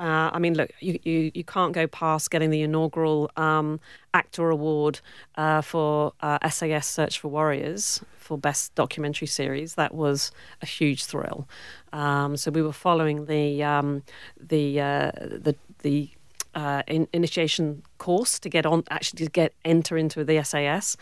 [0.00, 3.78] uh, I mean, look, you, you, you can't go past getting the inaugural um,
[4.12, 5.00] AACTA award
[5.36, 9.74] uh, for uh, SAS Search for Warriors for best documentary series.
[9.74, 11.48] That was a huge thrill.
[11.92, 14.02] Um, so we were following the um,
[14.40, 16.10] the uh, the the
[16.54, 20.96] uh, in, initiation course to get on actually to get enter into the SAS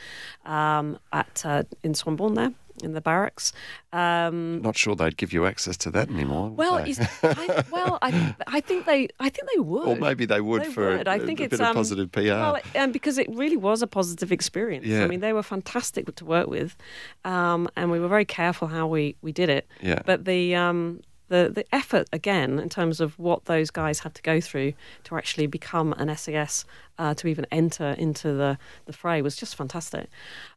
[0.44, 3.52] um, at uh, in Swanbourne there in the barracks.
[3.92, 6.50] Um, Not sure they'd give you access to that anymore.
[6.50, 9.88] well, is, I, well, I, I think they, I think they would.
[9.88, 11.08] or maybe they would They for would.
[11.08, 12.20] A, I think a it's bit of um, positive PR.
[12.22, 14.86] Well, um, because it really was a positive experience.
[14.86, 15.04] Yeah.
[15.04, 16.76] I mean, they were fantastic to work with,
[17.24, 19.68] um, and we were very careful how we, we did it.
[19.80, 20.02] Yeah.
[20.04, 21.00] But the um,
[21.32, 25.16] the the effort again in terms of what those guys had to go through to
[25.16, 26.64] actually become an SAS
[26.98, 30.08] uh, to even enter into the, the fray was just fantastic.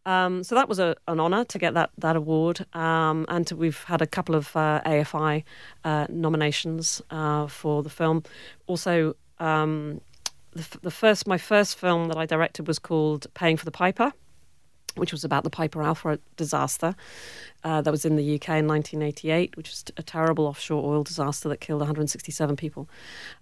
[0.05, 3.55] Um, so that was a, an honour to get that that award, um, and to,
[3.55, 5.43] we've had a couple of uh, AFI
[5.85, 8.23] uh, nominations uh, for the film.
[8.67, 9.15] Also.
[9.39, 10.01] Um,
[10.53, 14.13] the, the first, my first film that I directed was called "Paying for the Piper,"
[14.95, 16.95] which was about the Piper Alpha disaster
[17.63, 21.49] uh, that was in the UK in 1988, which was a terrible offshore oil disaster
[21.49, 22.89] that killed 167 people.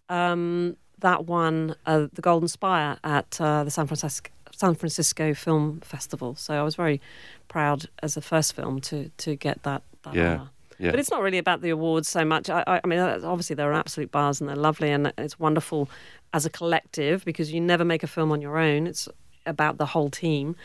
[0.10, 4.30] Um, that won uh, the Golden Spire at uh, the San Francisco.
[4.56, 7.02] San Francisco Film Festival, so I was very
[7.48, 9.82] proud as the first film to to get that.
[10.04, 10.46] that Yeah,
[10.78, 10.92] yeah.
[10.92, 12.50] But it's not really about the awards so much.
[12.50, 15.90] I, I, I mean, obviously they're absolute bars and they're lovely and it's wonderful
[16.34, 18.88] as a collective because you never make a film on your own.
[18.88, 19.08] It's
[19.46, 20.56] about the whole team.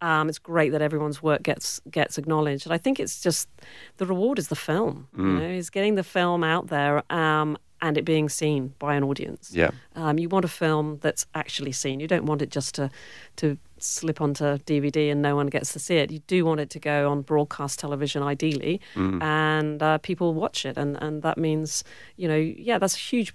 [0.00, 2.66] Um, it's great that everyone's work gets gets acknowledged.
[2.66, 3.48] And I think it's just
[3.96, 5.08] the reward is the film.
[5.16, 9.04] You know, is getting the film out there um, and it being seen by an
[9.04, 9.50] audience.
[9.52, 9.70] Yeah.
[9.94, 12.00] Um, you want a film that's actually seen.
[12.00, 12.90] You don't want it just to
[13.36, 16.10] to slip onto DVD and no one gets to see it.
[16.10, 18.80] You do want it to go on broadcast television, ideally,
[19.22, 20.76] and uh, people watch it.
[20.76, 21.84] And and that means,
[22.16, 23.34] you know, yeah, that's a huge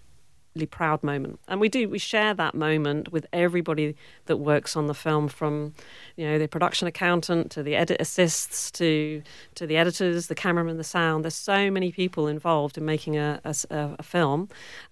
[0.67, 4.93] proud moment and we do we share that moment with everybody that works on the
[4.93, 5.73] film from
[6.15, 9.21] you know the production accountant to the edit assists to
[9.55, 14.03] to the editors the cameraman the sound there's so many people involved in making a
[14.03, 14.47] film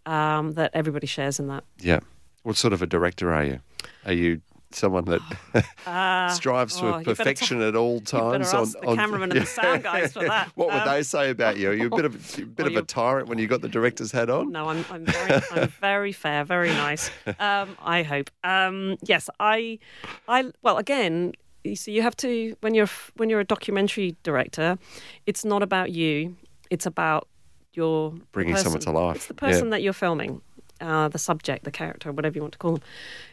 [0.05, 1.99] um, that everybody shares in that Yeah.
[2.43, 3.59] What sort of a director are you?
[4.05, 4.41] Are you
[4.75, 5.21] someone that
[6.35, 8.53] strives oh, for better perfection ta- at all times?
[8.53, 10.49] ask the cameraman and the sound guys for that.
[10.55, 11.69] what would Um, they say about you?
[11.69, 14.11] Are you a bit of a bit of a tyrant when you got the director's
[14.11, 14.51] hat on?
[14.51, 17.09] No, I'm I'm very I'm very fair, very nice.
[17.39, 18.29] Um, I hope.
[18.43, 19.79] Um, yes, I
[20.27, 21.33] I well again.
[21.63, 24.77] You see, you have to when you're when you're a documentary director,
[25.25, 26.35] it's not about you.
[26.69, 27.27] It's about
[27.73, 29.15] your Bringing someone to life.
[29.17, 29.71] It's the person Yeah.
[29.71, 30.41] that you're filming,
[30.81, 32.83] uh, the subject, the character, whatever you want to call them.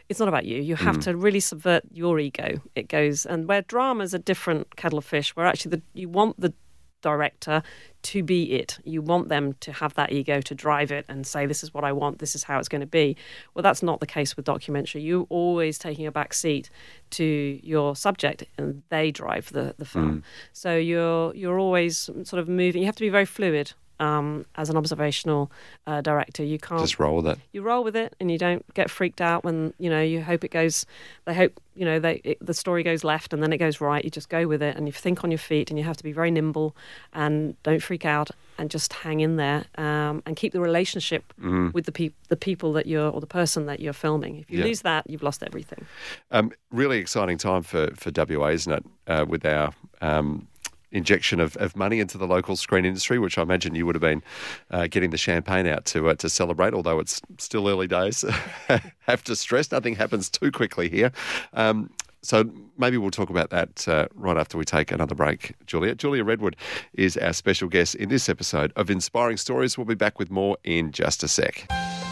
[0.07, 0.61] It's not about you.
[0.61, 2.61] You have to really subvert your ego.
[2.75, 5.35] It goes and where drama is a different kettle of fish.
[5.35, 6.53] Where actually the, you want the
[7.01, 7.63] director
[8.01, 8.79] to be it.
[8.83, 11.83] You want them to have that ego to drive it and say, "This is what
[11.83, 12.19] I want.
[12.19, 13.15] This is how it's going to be."
[13.53, 15.01] Well, that's not the case with documentary.
[15.01, 16.69] You're always taking a back seat
[17.11, 20.23] to your subject, and they drive the the film.
[20.53, 22.81] So you're you're always sort of moving.
[22.81, 23.73] You have to be very fluid.
[23.99, 25.51] Um, as an observational
[25.85, 27.37] uh, director, you can't Just roll with it.
[27.51, 30.45] you roll with it and you don't get freaked out when you know you hope
[30.45, 30.85] it goes
[31.25, 34.05] they hope you know they it, the story goes left and then it goes right
[34.05, 36.03] you just go with it and you think on your feet and you have to
[36.03, 36.73] be very nimble
[37.13, 41.33] and don't freak out and just hang in there um, and keep the relationship
[41.73, 44.59] with the peop the people that you're or the person that you're filming if you
[44.59, 44.65] Yeah.
[44.65, 45.85] lose that you've lost everything
[46.31, 48.85] Um, really exciting time for, for WA, isn't it?
[49.07, 50.47] Uh, with our um,
[50.91, 54.01] injection of, of money into the local screen industry, which I imagine you would have
[54.01, 54.23] been
[54.71, 58.23] uh, getting the champagne out to uh, to celebrate, although it's still early days.
[59.01, 61.11] have to stress, nothing happens too quickly here.
[61.53, 61.89] Um,
[62.21, 65.95] so maybe we'll talk about that uh, right after we take another break, Julia.
[65.95, 66.55] Julia Redwood
[66.93, 69.77] is our special guest in this episode of Inspiring Stories.
[69.77, 71.69] We'll be back with more in just a sec.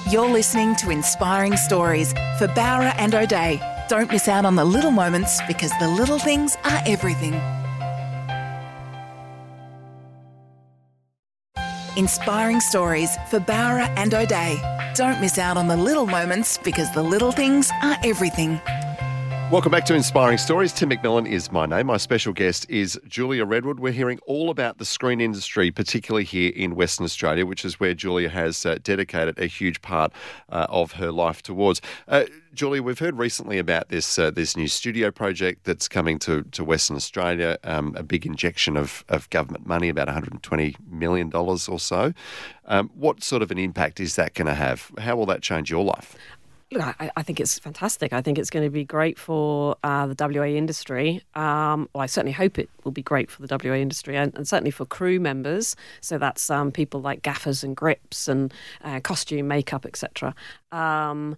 [0.10, 3.62] You're listening to Inspiring Stories for Bowra and O'Dea.
[3.90, 7.34] Don't miss out on the little moments because the little things are everything.
[11.98, 14.62] Inspiring Stories for Bowra and O'Dea.
[14.94, 18.62] Don't miss out on the little moments because the little things are everything.
[19.50, 20.74] Welcome back to Inspiring Stories.
[20.74, 21.88] Tim McMillan is my name.
[21.88, 23.80] My special guest is Julia Redwood.
[23.80, 27.94] We're hearing all about the screen industry, particularly here in Western Australia, which is where
[27.94, 30.12] Julia has uh, dedicated a huge part
[30.50, 31.82] uh, of her life towards.
[32.10, 36.44] Uh, Julia, we've heard recently about this uh, this new studio project that's coming to,
[36.44, 41.58] to Western Australia, um, a big injection of, of government money, about $120 million or
[41.58, 42.14] so.
[42.66, 44.92] Um, what sort of an impact is that going to have?
[44.98, 46.18] How will that change your life?
[46.70, 48.12] Look, I, I, think it's fantastic.
[48.12, 51.24] I think it's going to be great for uh, the WA industry.
[51.34, 54.46] Um, well, I certainly hope it will be great for the WA industry and, and
[54.46, 55.78] certainly for crew members.
[56.02, 58.54] So that's um, people like gaffers and grips and
[58.84, 60.36] uh, costume, makeup, etc.
[60.74, 61.38] Um,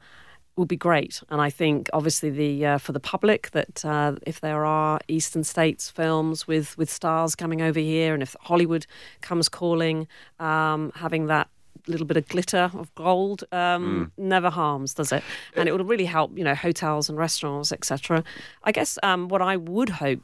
[0.55, 4.41] will be great, and I think obviously the uh, for the public that uh, if
[4.41, 8.87] there are Eastern States films with with stars coming over here, and if Hollywood
[9.21, 10.07] comes calling,
[10.39, 11.49] um, having that
[11.87, 14.23] little bit of glitter of gold um, mm.
[14.23, 15.23] never harms, does it?
[15.55, 18.23] And it would really help, you know, hotels and restaurants, etc.
[18.63, 20.21] I guess um, what I would hope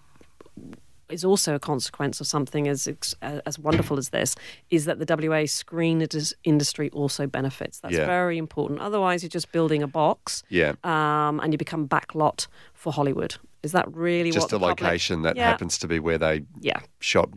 [1.10, 2.88] is also a consequence of something as
[3.22, 4.36] as wonderful as this
[4.70, 6.06] is that the WA screen
[6.44, 7.80] industry also benefits.
[7.80, 8.06] That's yeah.
[8.06, 8.80] very important.
[8.80, 13.36] Otherwise, you're just building a box, yeah, um, and you become backlot for Hollywood.
[13.64, 15.50] Is that really just a location that yeah.
[15.50, 16.80] happens to be where they yeah.
[17.00, 17.30] shot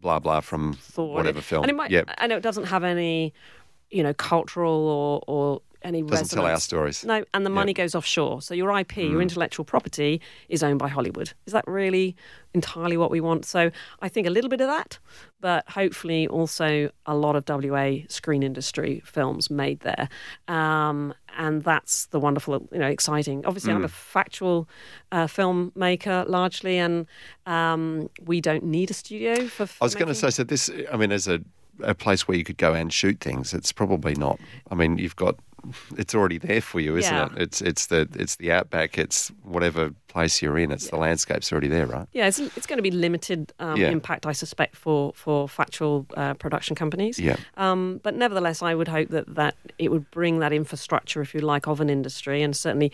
[0.00, 1.62] blah blah from Thought whatever film?
[1.62, 2.08] And it might, yep.
[2.18, 3.32] I know it doesn't have any
[3.90, 6.32] you know, cultural or, or any Doesn't resonance.
[6.32, 7.04] tell our stories.
[7.04, 7.76] No, and the money yep.
[7.76, 8.42] goes offshore.
[8.42, 9.10] So your IP, mm.
[9.10, 11.32] your intellectual property, is owned by Hollywood.
[11.46, 12.16] Is that really
[12.54, 13.44] entirely what we want?
[13.44, 13.70] So
[14.00, 14.98] I think a little bit of that,
[15.40, 20.08] but hopefully also a lot of WA screen industry films made there.
[20.48, 23.44] Um, and that's the wonderful, you know, exciting.
[23.46, 23.76] Obviously, mm.
[23.76, 23.92] I'm a mm.
[23.92, 24.68] factual
[25.12, 27.06] uh, filmmaker largely, and
[27.44, 29.68] um, we don't need a studio for.
[29.80, 31.40] I was going to say, so this, I mean, as a
[31.82, 33.52] a place where you could go and shoot things.
[33.54, 34.38] It's probably not.
[34.70, 35.36] I mean, you've got
[35.98, 37.26] it's already there for you, isn't yeah.
[37.26, 37.42] it?
[37.42, 38.98] It's it's the it's the outback.
[38.98, 40.70] It's whatever place you're in.
[40.70, 40.92] It's yeah.
[40.92, 42.08] the landscape's already there, right?
[42.12, 43.90] Yeah, it's, it's going to be limited um, yeah.
[43.90, 47.18] impact, I suspect, for for factual uh, production companies.
[47.18, 47.36] Yeah.
[47.56, 51.40] Um, but nevertheless, I would hope that that it would bring that infrastructure, if you
[51.40, 52.92] like, of an industry, and certainly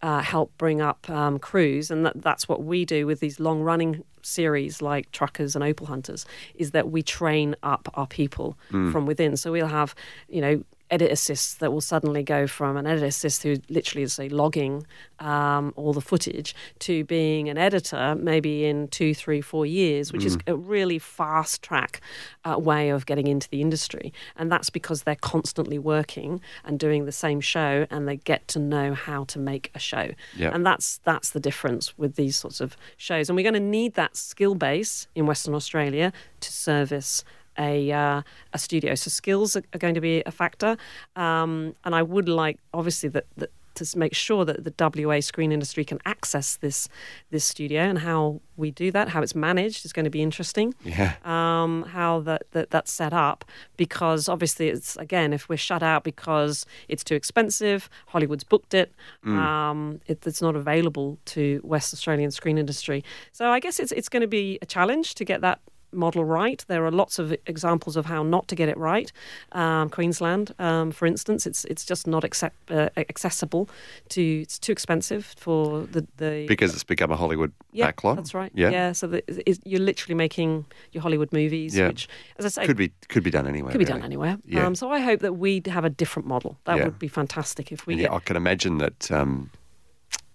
[0.00, 1.90] uh, help bring up um, crews.
[1.90, 5.86] And that, that's what we do with these long running series like Truckers and Opal
[5.86, 8.90] Hunters, is that we train up our people mm.
[8.92, 9.36] from within.
[9.36, 9.94] So we'll have,
[10.28, 14.12] you know, edit assists that will suddenly go from an edit assist who literally is
[14.12, 14.86] say logging
[15.18, 20.22] um, all the footage to being an editor maybe in two, three, four years, which
[20.22, 20.26] mm.
[20.26, 22.00] is a really fast track
[22.44, 24.12] uh, way of getting into the industry.
[24.36, 28.58] And that's because they're constantly working and doing the same show and they get to
[28.58, 30.10] know how to make a show.
[30.36, 30.54] Yep.
[30.54, 33.28] And that's that's the difference with these sorts of shows.
[33.30, 37.24] And we're going to need that skill base in Western Australia to service
[37.58, 38.22] a uh,
[38.52, 38.94] a studio.
[38.94, 40.76] So skills are, are, going to be a factor,
[41.16, 45.52] um, and I would like obviously that, that to make sure that the WA screen
[45.52, 46.88] industry can access this
[47.30, 50.74] this studio and how we do that, how it's managed is going to be interesting.
[50.84, 51.14] Yeah.
[51.24, 53.44] Um, how that, that that's set up
[53.76, 58.92] because obviously it's again if we're shut out because it's too expensive, Hollywood's booked it,
[59.24, 59.36] mm.
[59.36, 63.02] um, it it's not available to West Australian screen industry.
[63.32, 65.60] So I guess it's it's going to be a challenge to get that
[65.92, 66.64] model right.
[66.68, 69.12] There are lots of examples of how not to get it right.
[69.52, 73.68] Um, Queensland, um, for instance, it's it's just not accept, uh, accessible
[74.10, 74.40] to.
[74.42, 78.16] It's too expensive for the, the because it's become a Hollywood yeah, backlot.
[78.16, 78.52] That's right.
[78.54, 78.92] Yeah, yeah.
[78.92, 79.22] So the,
[79.64, 81.88] you're literally making your Hollywood movies, yeah.
[81.88, 83.72] which, as I say, could be could be done anywhere.
[83.72, 84.00] Could be really.
[84.00, 84.38] done anywhere.
[84.44, 84.66] Yeah.
[84.66, 86.58] Um, so I hope that we have a different model.
[86.64, 86.84] That yeah.
[86.84, 87.96] would be fantastic if we.
[87.96, 89.10] Yeah, I can imagine that.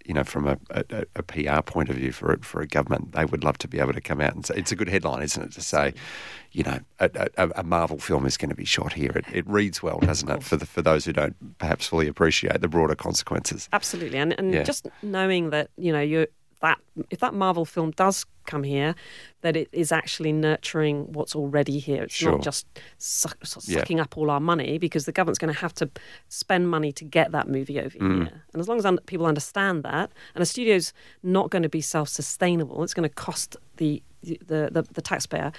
[0.07, 3.11] You know, from a, a, a, PR point of view for a, for a government,
[3.11, 5.21] they would love to be able to come out and say it's a good headline,
[5.21, 5.93] isn't it, to say,
[6.53, 9.11] you know, a, a Marvel film is going to be shot here.
[9.11, 12.61] It, it reads well, doesn't it, for the, for those who don't perhaps fully appreciate
[12.61, 13.67] the broader consequences.
[13.73, 14.63] Absolutely, and and yeah.
[14.63, 16.27] just knowing that you know you
[16.61, 16.79] that
[17.09, 18.95] if that Marvel film does come here,
[19.41, 22.03] that it is actually nurturing what's already here.
[22.03, 22.31] It's sure.
[22.31, 22.65] not just
[22.97, 24.03] suck, sucking yeah.
[24.03, 25.89] up all our money because the government's going to have to
[26.29, 28.17] spend money to get that movie over mm.
[28.23, 28.43] here.
[28.53, 32.83] And as long as people understand that, and a studio's not going to be self-sustainable,
[32.83, 35.51] it's going to cost the the, the, the taxpayer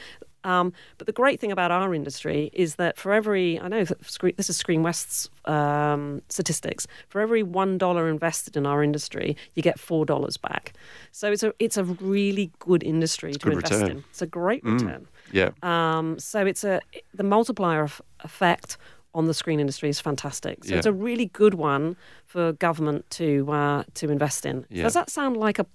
[0.44, 4.50] um, but the great thing about our industry is that for every, I know this
[4.50, 9.78] is Screen West's um, statistics, for every one dollar invested in our industry, you get
[9.78, 10.72] four dollars back.
[11.12, 13.90] So it's a it's a really good industry it's to invest return.
[13.90, 14.04] in.
[14.10, 14.80] It's a great mm.
[14.80, 15.08] return.
[15.32, 15.50] Yeah.
[15.62, 16.80] Um, so it's a
[17.14, 17.88] the multiplier
[18.20, 18.76] effect
[19.14, 20.64] on the screen industry is fantastic.
[20.64, 20.76] So yeah.
[20.76, 24.66] it's a really good one for government to uh, to invest in.
[24.68, 24.84] Yeah.
[24.84, 25.66] Does that sound like a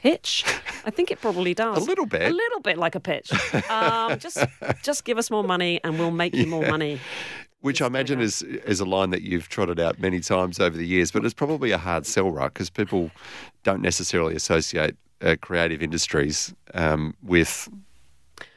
[0.00, 0.44] pitch?
[0.84, 1.78] I think it probably does.
[1.78, 2.22] a little bit.
[2.22, 3.32] A little bit like a pitch.
[3.70, 4.44] Um, just
[4.82, 6.48] just give us more money and we'll make you yeah.
[6.48, 7.00] more money.
[7.60, 10.86] Which I imagine is is a line that you've trotted out many times over the
[10.86, 12.52] years, but it's probably a hard sell, right?
[12.52, 13.10] Because people
[13.64, 17.68] don't necessarily associate uh, creative industries um, with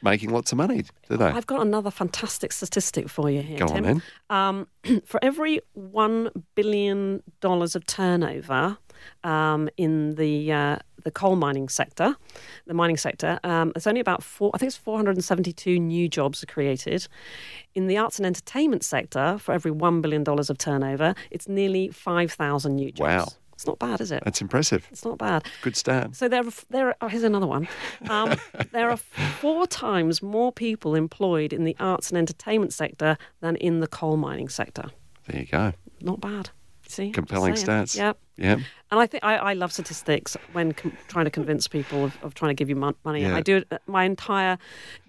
[0.01, 1.25] making lots of money, do they?
[1.25, 3.57] I've got another fantastic statistic for you here.
[3.57, 3.83] Go on Tim.
[3.83, 4.01] then.
[4.29, 4.67] Um,
[5.05, 8.77] for every one billion dollars of turnover
[9.23, 12.15] um, in the uh, the coal mining sector,
[12.67, 14.51] the mining sector, um, it's only about four.
[14.53, 17.07] I think it's 472 new jobs are created.
[17.75, 21.89] In the arts and entertainment sector, for every one billion dollars of turnover, it's nearly
[21.89, 22.99] 5,000 new jobs.
[22.99, 23.27] Wow.
[23.53, 24.23] It's not bad, is it?
[24.25, 24.87] That's impressive.
[24.91, 25.45] It's not bad.
[25.61, 26.15] Good start.
[26.15, 26.87] So there, are, there.
[26.87, 27.67] Are, oh, here's another one.
[28.09, 28.33] Um,
[28.71, 33.79] there are four times more people employed in the arts and entertainment sector than in
[33.79, 34.85] the coal mining sector.
[35.27, 35.73] There you go.
[36.01, 36.49] Not bad.
[36.91, 37.95] See, Compelling stats.
[37.95, 38.17] Yep.
[38.35, 38.53] Yeah.
[38.53, 42.33] And I think I, I love statistics when com- trying to convince people of, of
[42.33, 43.21] trying to give you money.
[43.21, 43.35] Yeah.
[43.35, 44.57] I do it my entire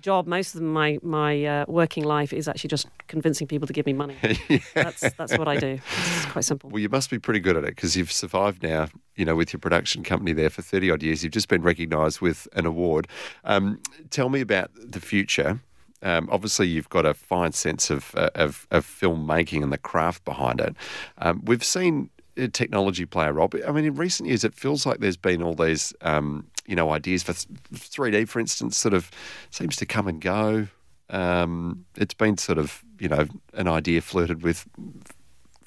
[0.00, 0.28] job.
[0.28, 3.92] Most of my my uh, working life is actually just convincing people to give me
[3.94, 4.16] money.
[4.74, 5.80] That's that's what I do.
[6.14, 6.70] It's quite simple.
[6.70, 9.52] Well, you must be pretty good at it because you've survived now, you know, with
[9.52, 11.24] your production company there for 30 odd years.
[11.24, 13.08] You've just been recognised with an award.
[13.42, 13.80] Um,
[14.10, 15.60] tell me about the future.
[16.02, 20.24] Um, obviously, you've got a fine sense of, uh, of, of filmmaking and the craft
[20.24, 20.74] behind it.
[21.18, 23.50] Um, we've seen uh, technology play a role.
[23.66, 26.90] I mean, in recent years, it feels like there's been all these, um, you know,
[26.90, 29.10] ideas for 3D, for instance, sort of
[29.50, 30.68] seems to come and go.
[31.10, 34.66] Um, it's been sort of, you know, an idea flirted with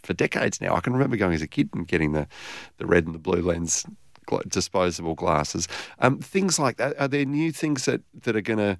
[0.02, 0.76] for decades now.
[0.76, 2.28] I can remember going as a kid and getting the,
[2.78, 3.86] the red and the blue lens
[4.48, 5.68] disposable glasses.
[6.00, 7.00] Um, things like that.
[7.00, 8.78] Are there new things that, that are going to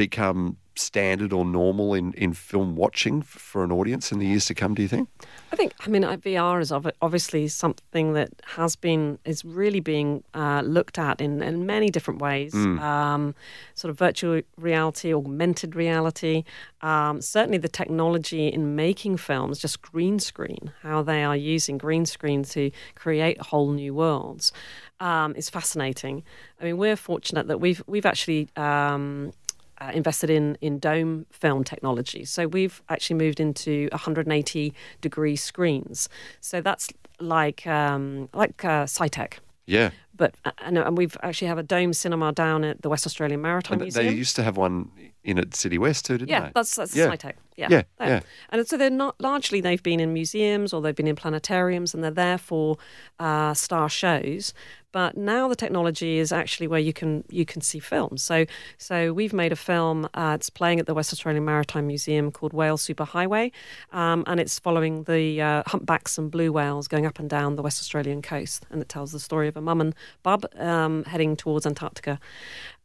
[0.00, 4.54] become standard or normal in, in film watching for an audience in the years to
[4.54, 5.08] come, do you think?
[5.52, 10.62] I think, I mean, VR is obviously something that has been, is really being uh,
[10.64, 12.54] looked at in, in many different ways.
[12.54, 13.34] Um,
[13.74, 16.44] sort of virtual reality, augmented reality,
[16.82, 22.06] um, certainly the technology in making films, just green screen, how they are using green
[22.06, 24.52] screen to create whole new worlds.
[25.00, 26.24] Um, is fascinating.
[26.60, 29.32] I mean, we're fortunate that we've we've actually um,
[29.80, 32.24] uh, invested in in dome film technology.
[32.24, 36.08] So we've actually moved into 180 degree screens.
[36.40, 39.34] So that's like um, like uh, SciTech.
[39.66, 39.90] Yeah.
[40.16, 43.40] But uh, and, and we've actually have a dome cinema down at the West Australian
[43.40, 44.06] Maritime And Museum.
[44.06, 44.90] they used to have one
[45.22, 46.52] in at City West too, didn't yeah, they?
[46.54, 47.08] that's that's Yeah.
[47.08, 47.34] SciTech.
[47.56, 48.20] Yeah, Yeah, yeah.
[48.48, 52.02] And so they're not largely they've been in museums or they've been in planetariums and
[52.02, 52.78] they're there for
[53.18, 54.54] uh, star shows.
[54.92, 58.22] But now the technology is actually where you can you can see films.
[58.22, 58.46] So
[58.78, 60.08] so we've made a film.
[60.14, 63.52] Uh, it's playing at the West Australian Maritime Museum called Whale Superhighway,
[63.92, 67.62] um, and it's following the uh, humpbacks and blue whales going up and down the
[67.62, 71.36] West Australian coast, and it tells the story of a mum and bub um, heading
[71.36, 72.18] towards Antarctica.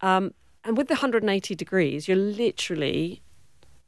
[0.01, 0.33] Um,
[0.65, 3.21] and with the 180 degrees, you're literally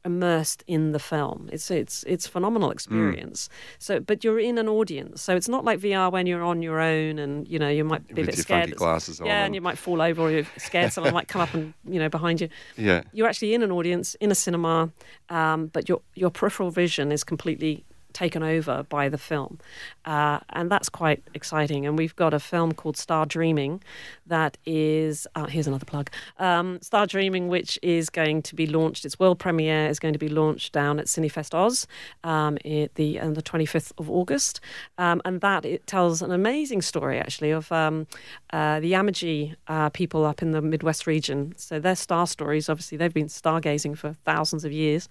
[0.04, 1.48] immersed in the film.
[1.52, 3.48] It's it's it's a phenomenal experience.
[3.78, 6.80] So, but you're in an audience, so it's not like VR when you're on your
[6.80, 8.74] own and you know you might be a bit scared.
[8.76, 11.52] glasses yeah, and and- you might fall over or you're scared someone might come up
[11.52, 12.48] and you know behind you.
[12.76, 13.02] Yeah.
[13.12, 14.90] You're actually in an audience in a cinema,
[15.28, 19.58] um, but your your peripheral vision is completely taken over by the film,
[20.04, 21.86] uh, and that's quite exciting.
[21.86, 23.82] And we've got a film called Star Dreaming,
[24.28, 26.10] that is uh, here's another plug.
[26.38, 29.04] Um, Star Dreaming, which is going to be launched.
[29.04, 31.86] Its world premiere is going to be launched down at Cinefest Oz,
[32.24, 34.60] um, at the on the 25th of August,
[34.98, 38.06] um, and that it tells an amazing story actually of um,
[38.52, 41.54] uh, the Yamaji uh, people up in the Midwest region.
[41.56, 45.08] So their star stories, obviously, they've been stargazing for thousands of years.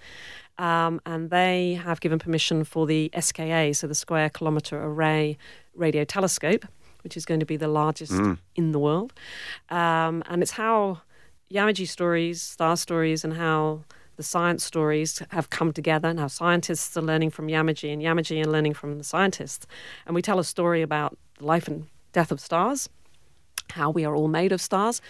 [0.60, 5.38] Um, and they have given permission for the SKA, so the Square Kilometre Array
[5.76, 6.66] Radio Telescope,
[7.04, 8.14] which is going to be the largest
[8.56, 9.14] in the world.
[9.70, 11.02] Um, and it's how
[11.52, 13.84] Yamaji stories, star stories, and how
[14.16, 18.44] the science stories have come together, and how scientists are learning from Yamaji, and Yamaji
[18.44, 19.68] are learning from the scientists.
[20.08, 22.90] And we tell a story about the life and death of stars
[23.72, 25.02] how we are all made of stars,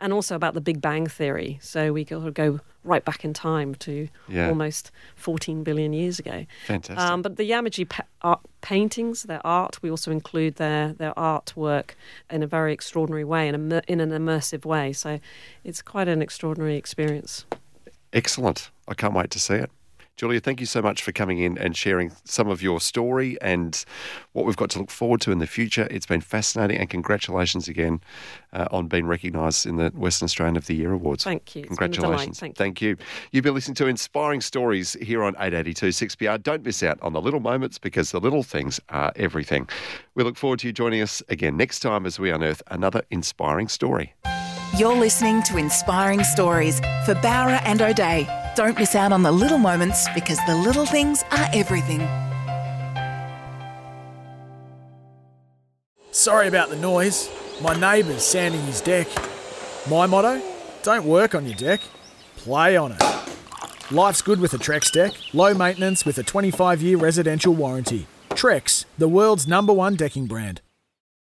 [0.00, 1.58] and also about the Big Bang Theory.
[1.62, 4.48] So we go, go right back in time to Yeah.
[4.48, 6.46] almost 14 billion years ago.
[6.66, 6.98] Fantastic.
[6.98, 11.90] Um, but the Yamaji pa- art paintings, their art, we also include their their artwork
[12.30, 14.92] in a very extraordinary way, in, a, in an immersive way.
[14.92, 15.20] So
[15.64, 17.44] it's quite an extraordinary experience.
[18.12, 18.70] Excellent.
[18.88, 19.70] I can't wait to see it.
[20.16, 23.84] Julia, thank you so much for coming in and sharing some of your story and
[24.32, 25.86] what we've got to look forward to in the future.
[25.90, 28.00] It's been fascinating, and congratulations again
[28.54, 31.24] uh, on being recognised in the Western Australian of the Year Awards.
[31.24, 31.64] Thank you.
[31.64, 32.18] It's been a delight.
[32.20, 32.56] Congratulations.
[32.56, 32.88] Thank you.
[32.90, 32.96] you.
[33.30, 36.42] You've been listening to Inspiring Stories here on 882 6PR.
[36.42, 39.68] Don't miss out on the little moments because the little things are everything.
[40.14, 43.68] We look forward to you joining us again next time as we unearth another inspiring
[43.68, 44.14] story.
[44.78, 48.45] You're listening to Inspiring Stories for Bowra and O'Dea.
[48.56, 52.00] Don't miss out on the little moments because the little things are everything.
[56.10, 57.28] Sorry about the noise.
[57.60, 59.08] My neighbour's sanding his deck.
[59.90, 60.40] My motto?
[60.82, 61.82] Don't work on your deck,
[62.36, 63.02] play on it.
[63.90, 68.06] Life's good with a Trex deck, low maintenance with a 25 year residential warranty.
[68.30, 70.62] Trex, the world's number one decking brand.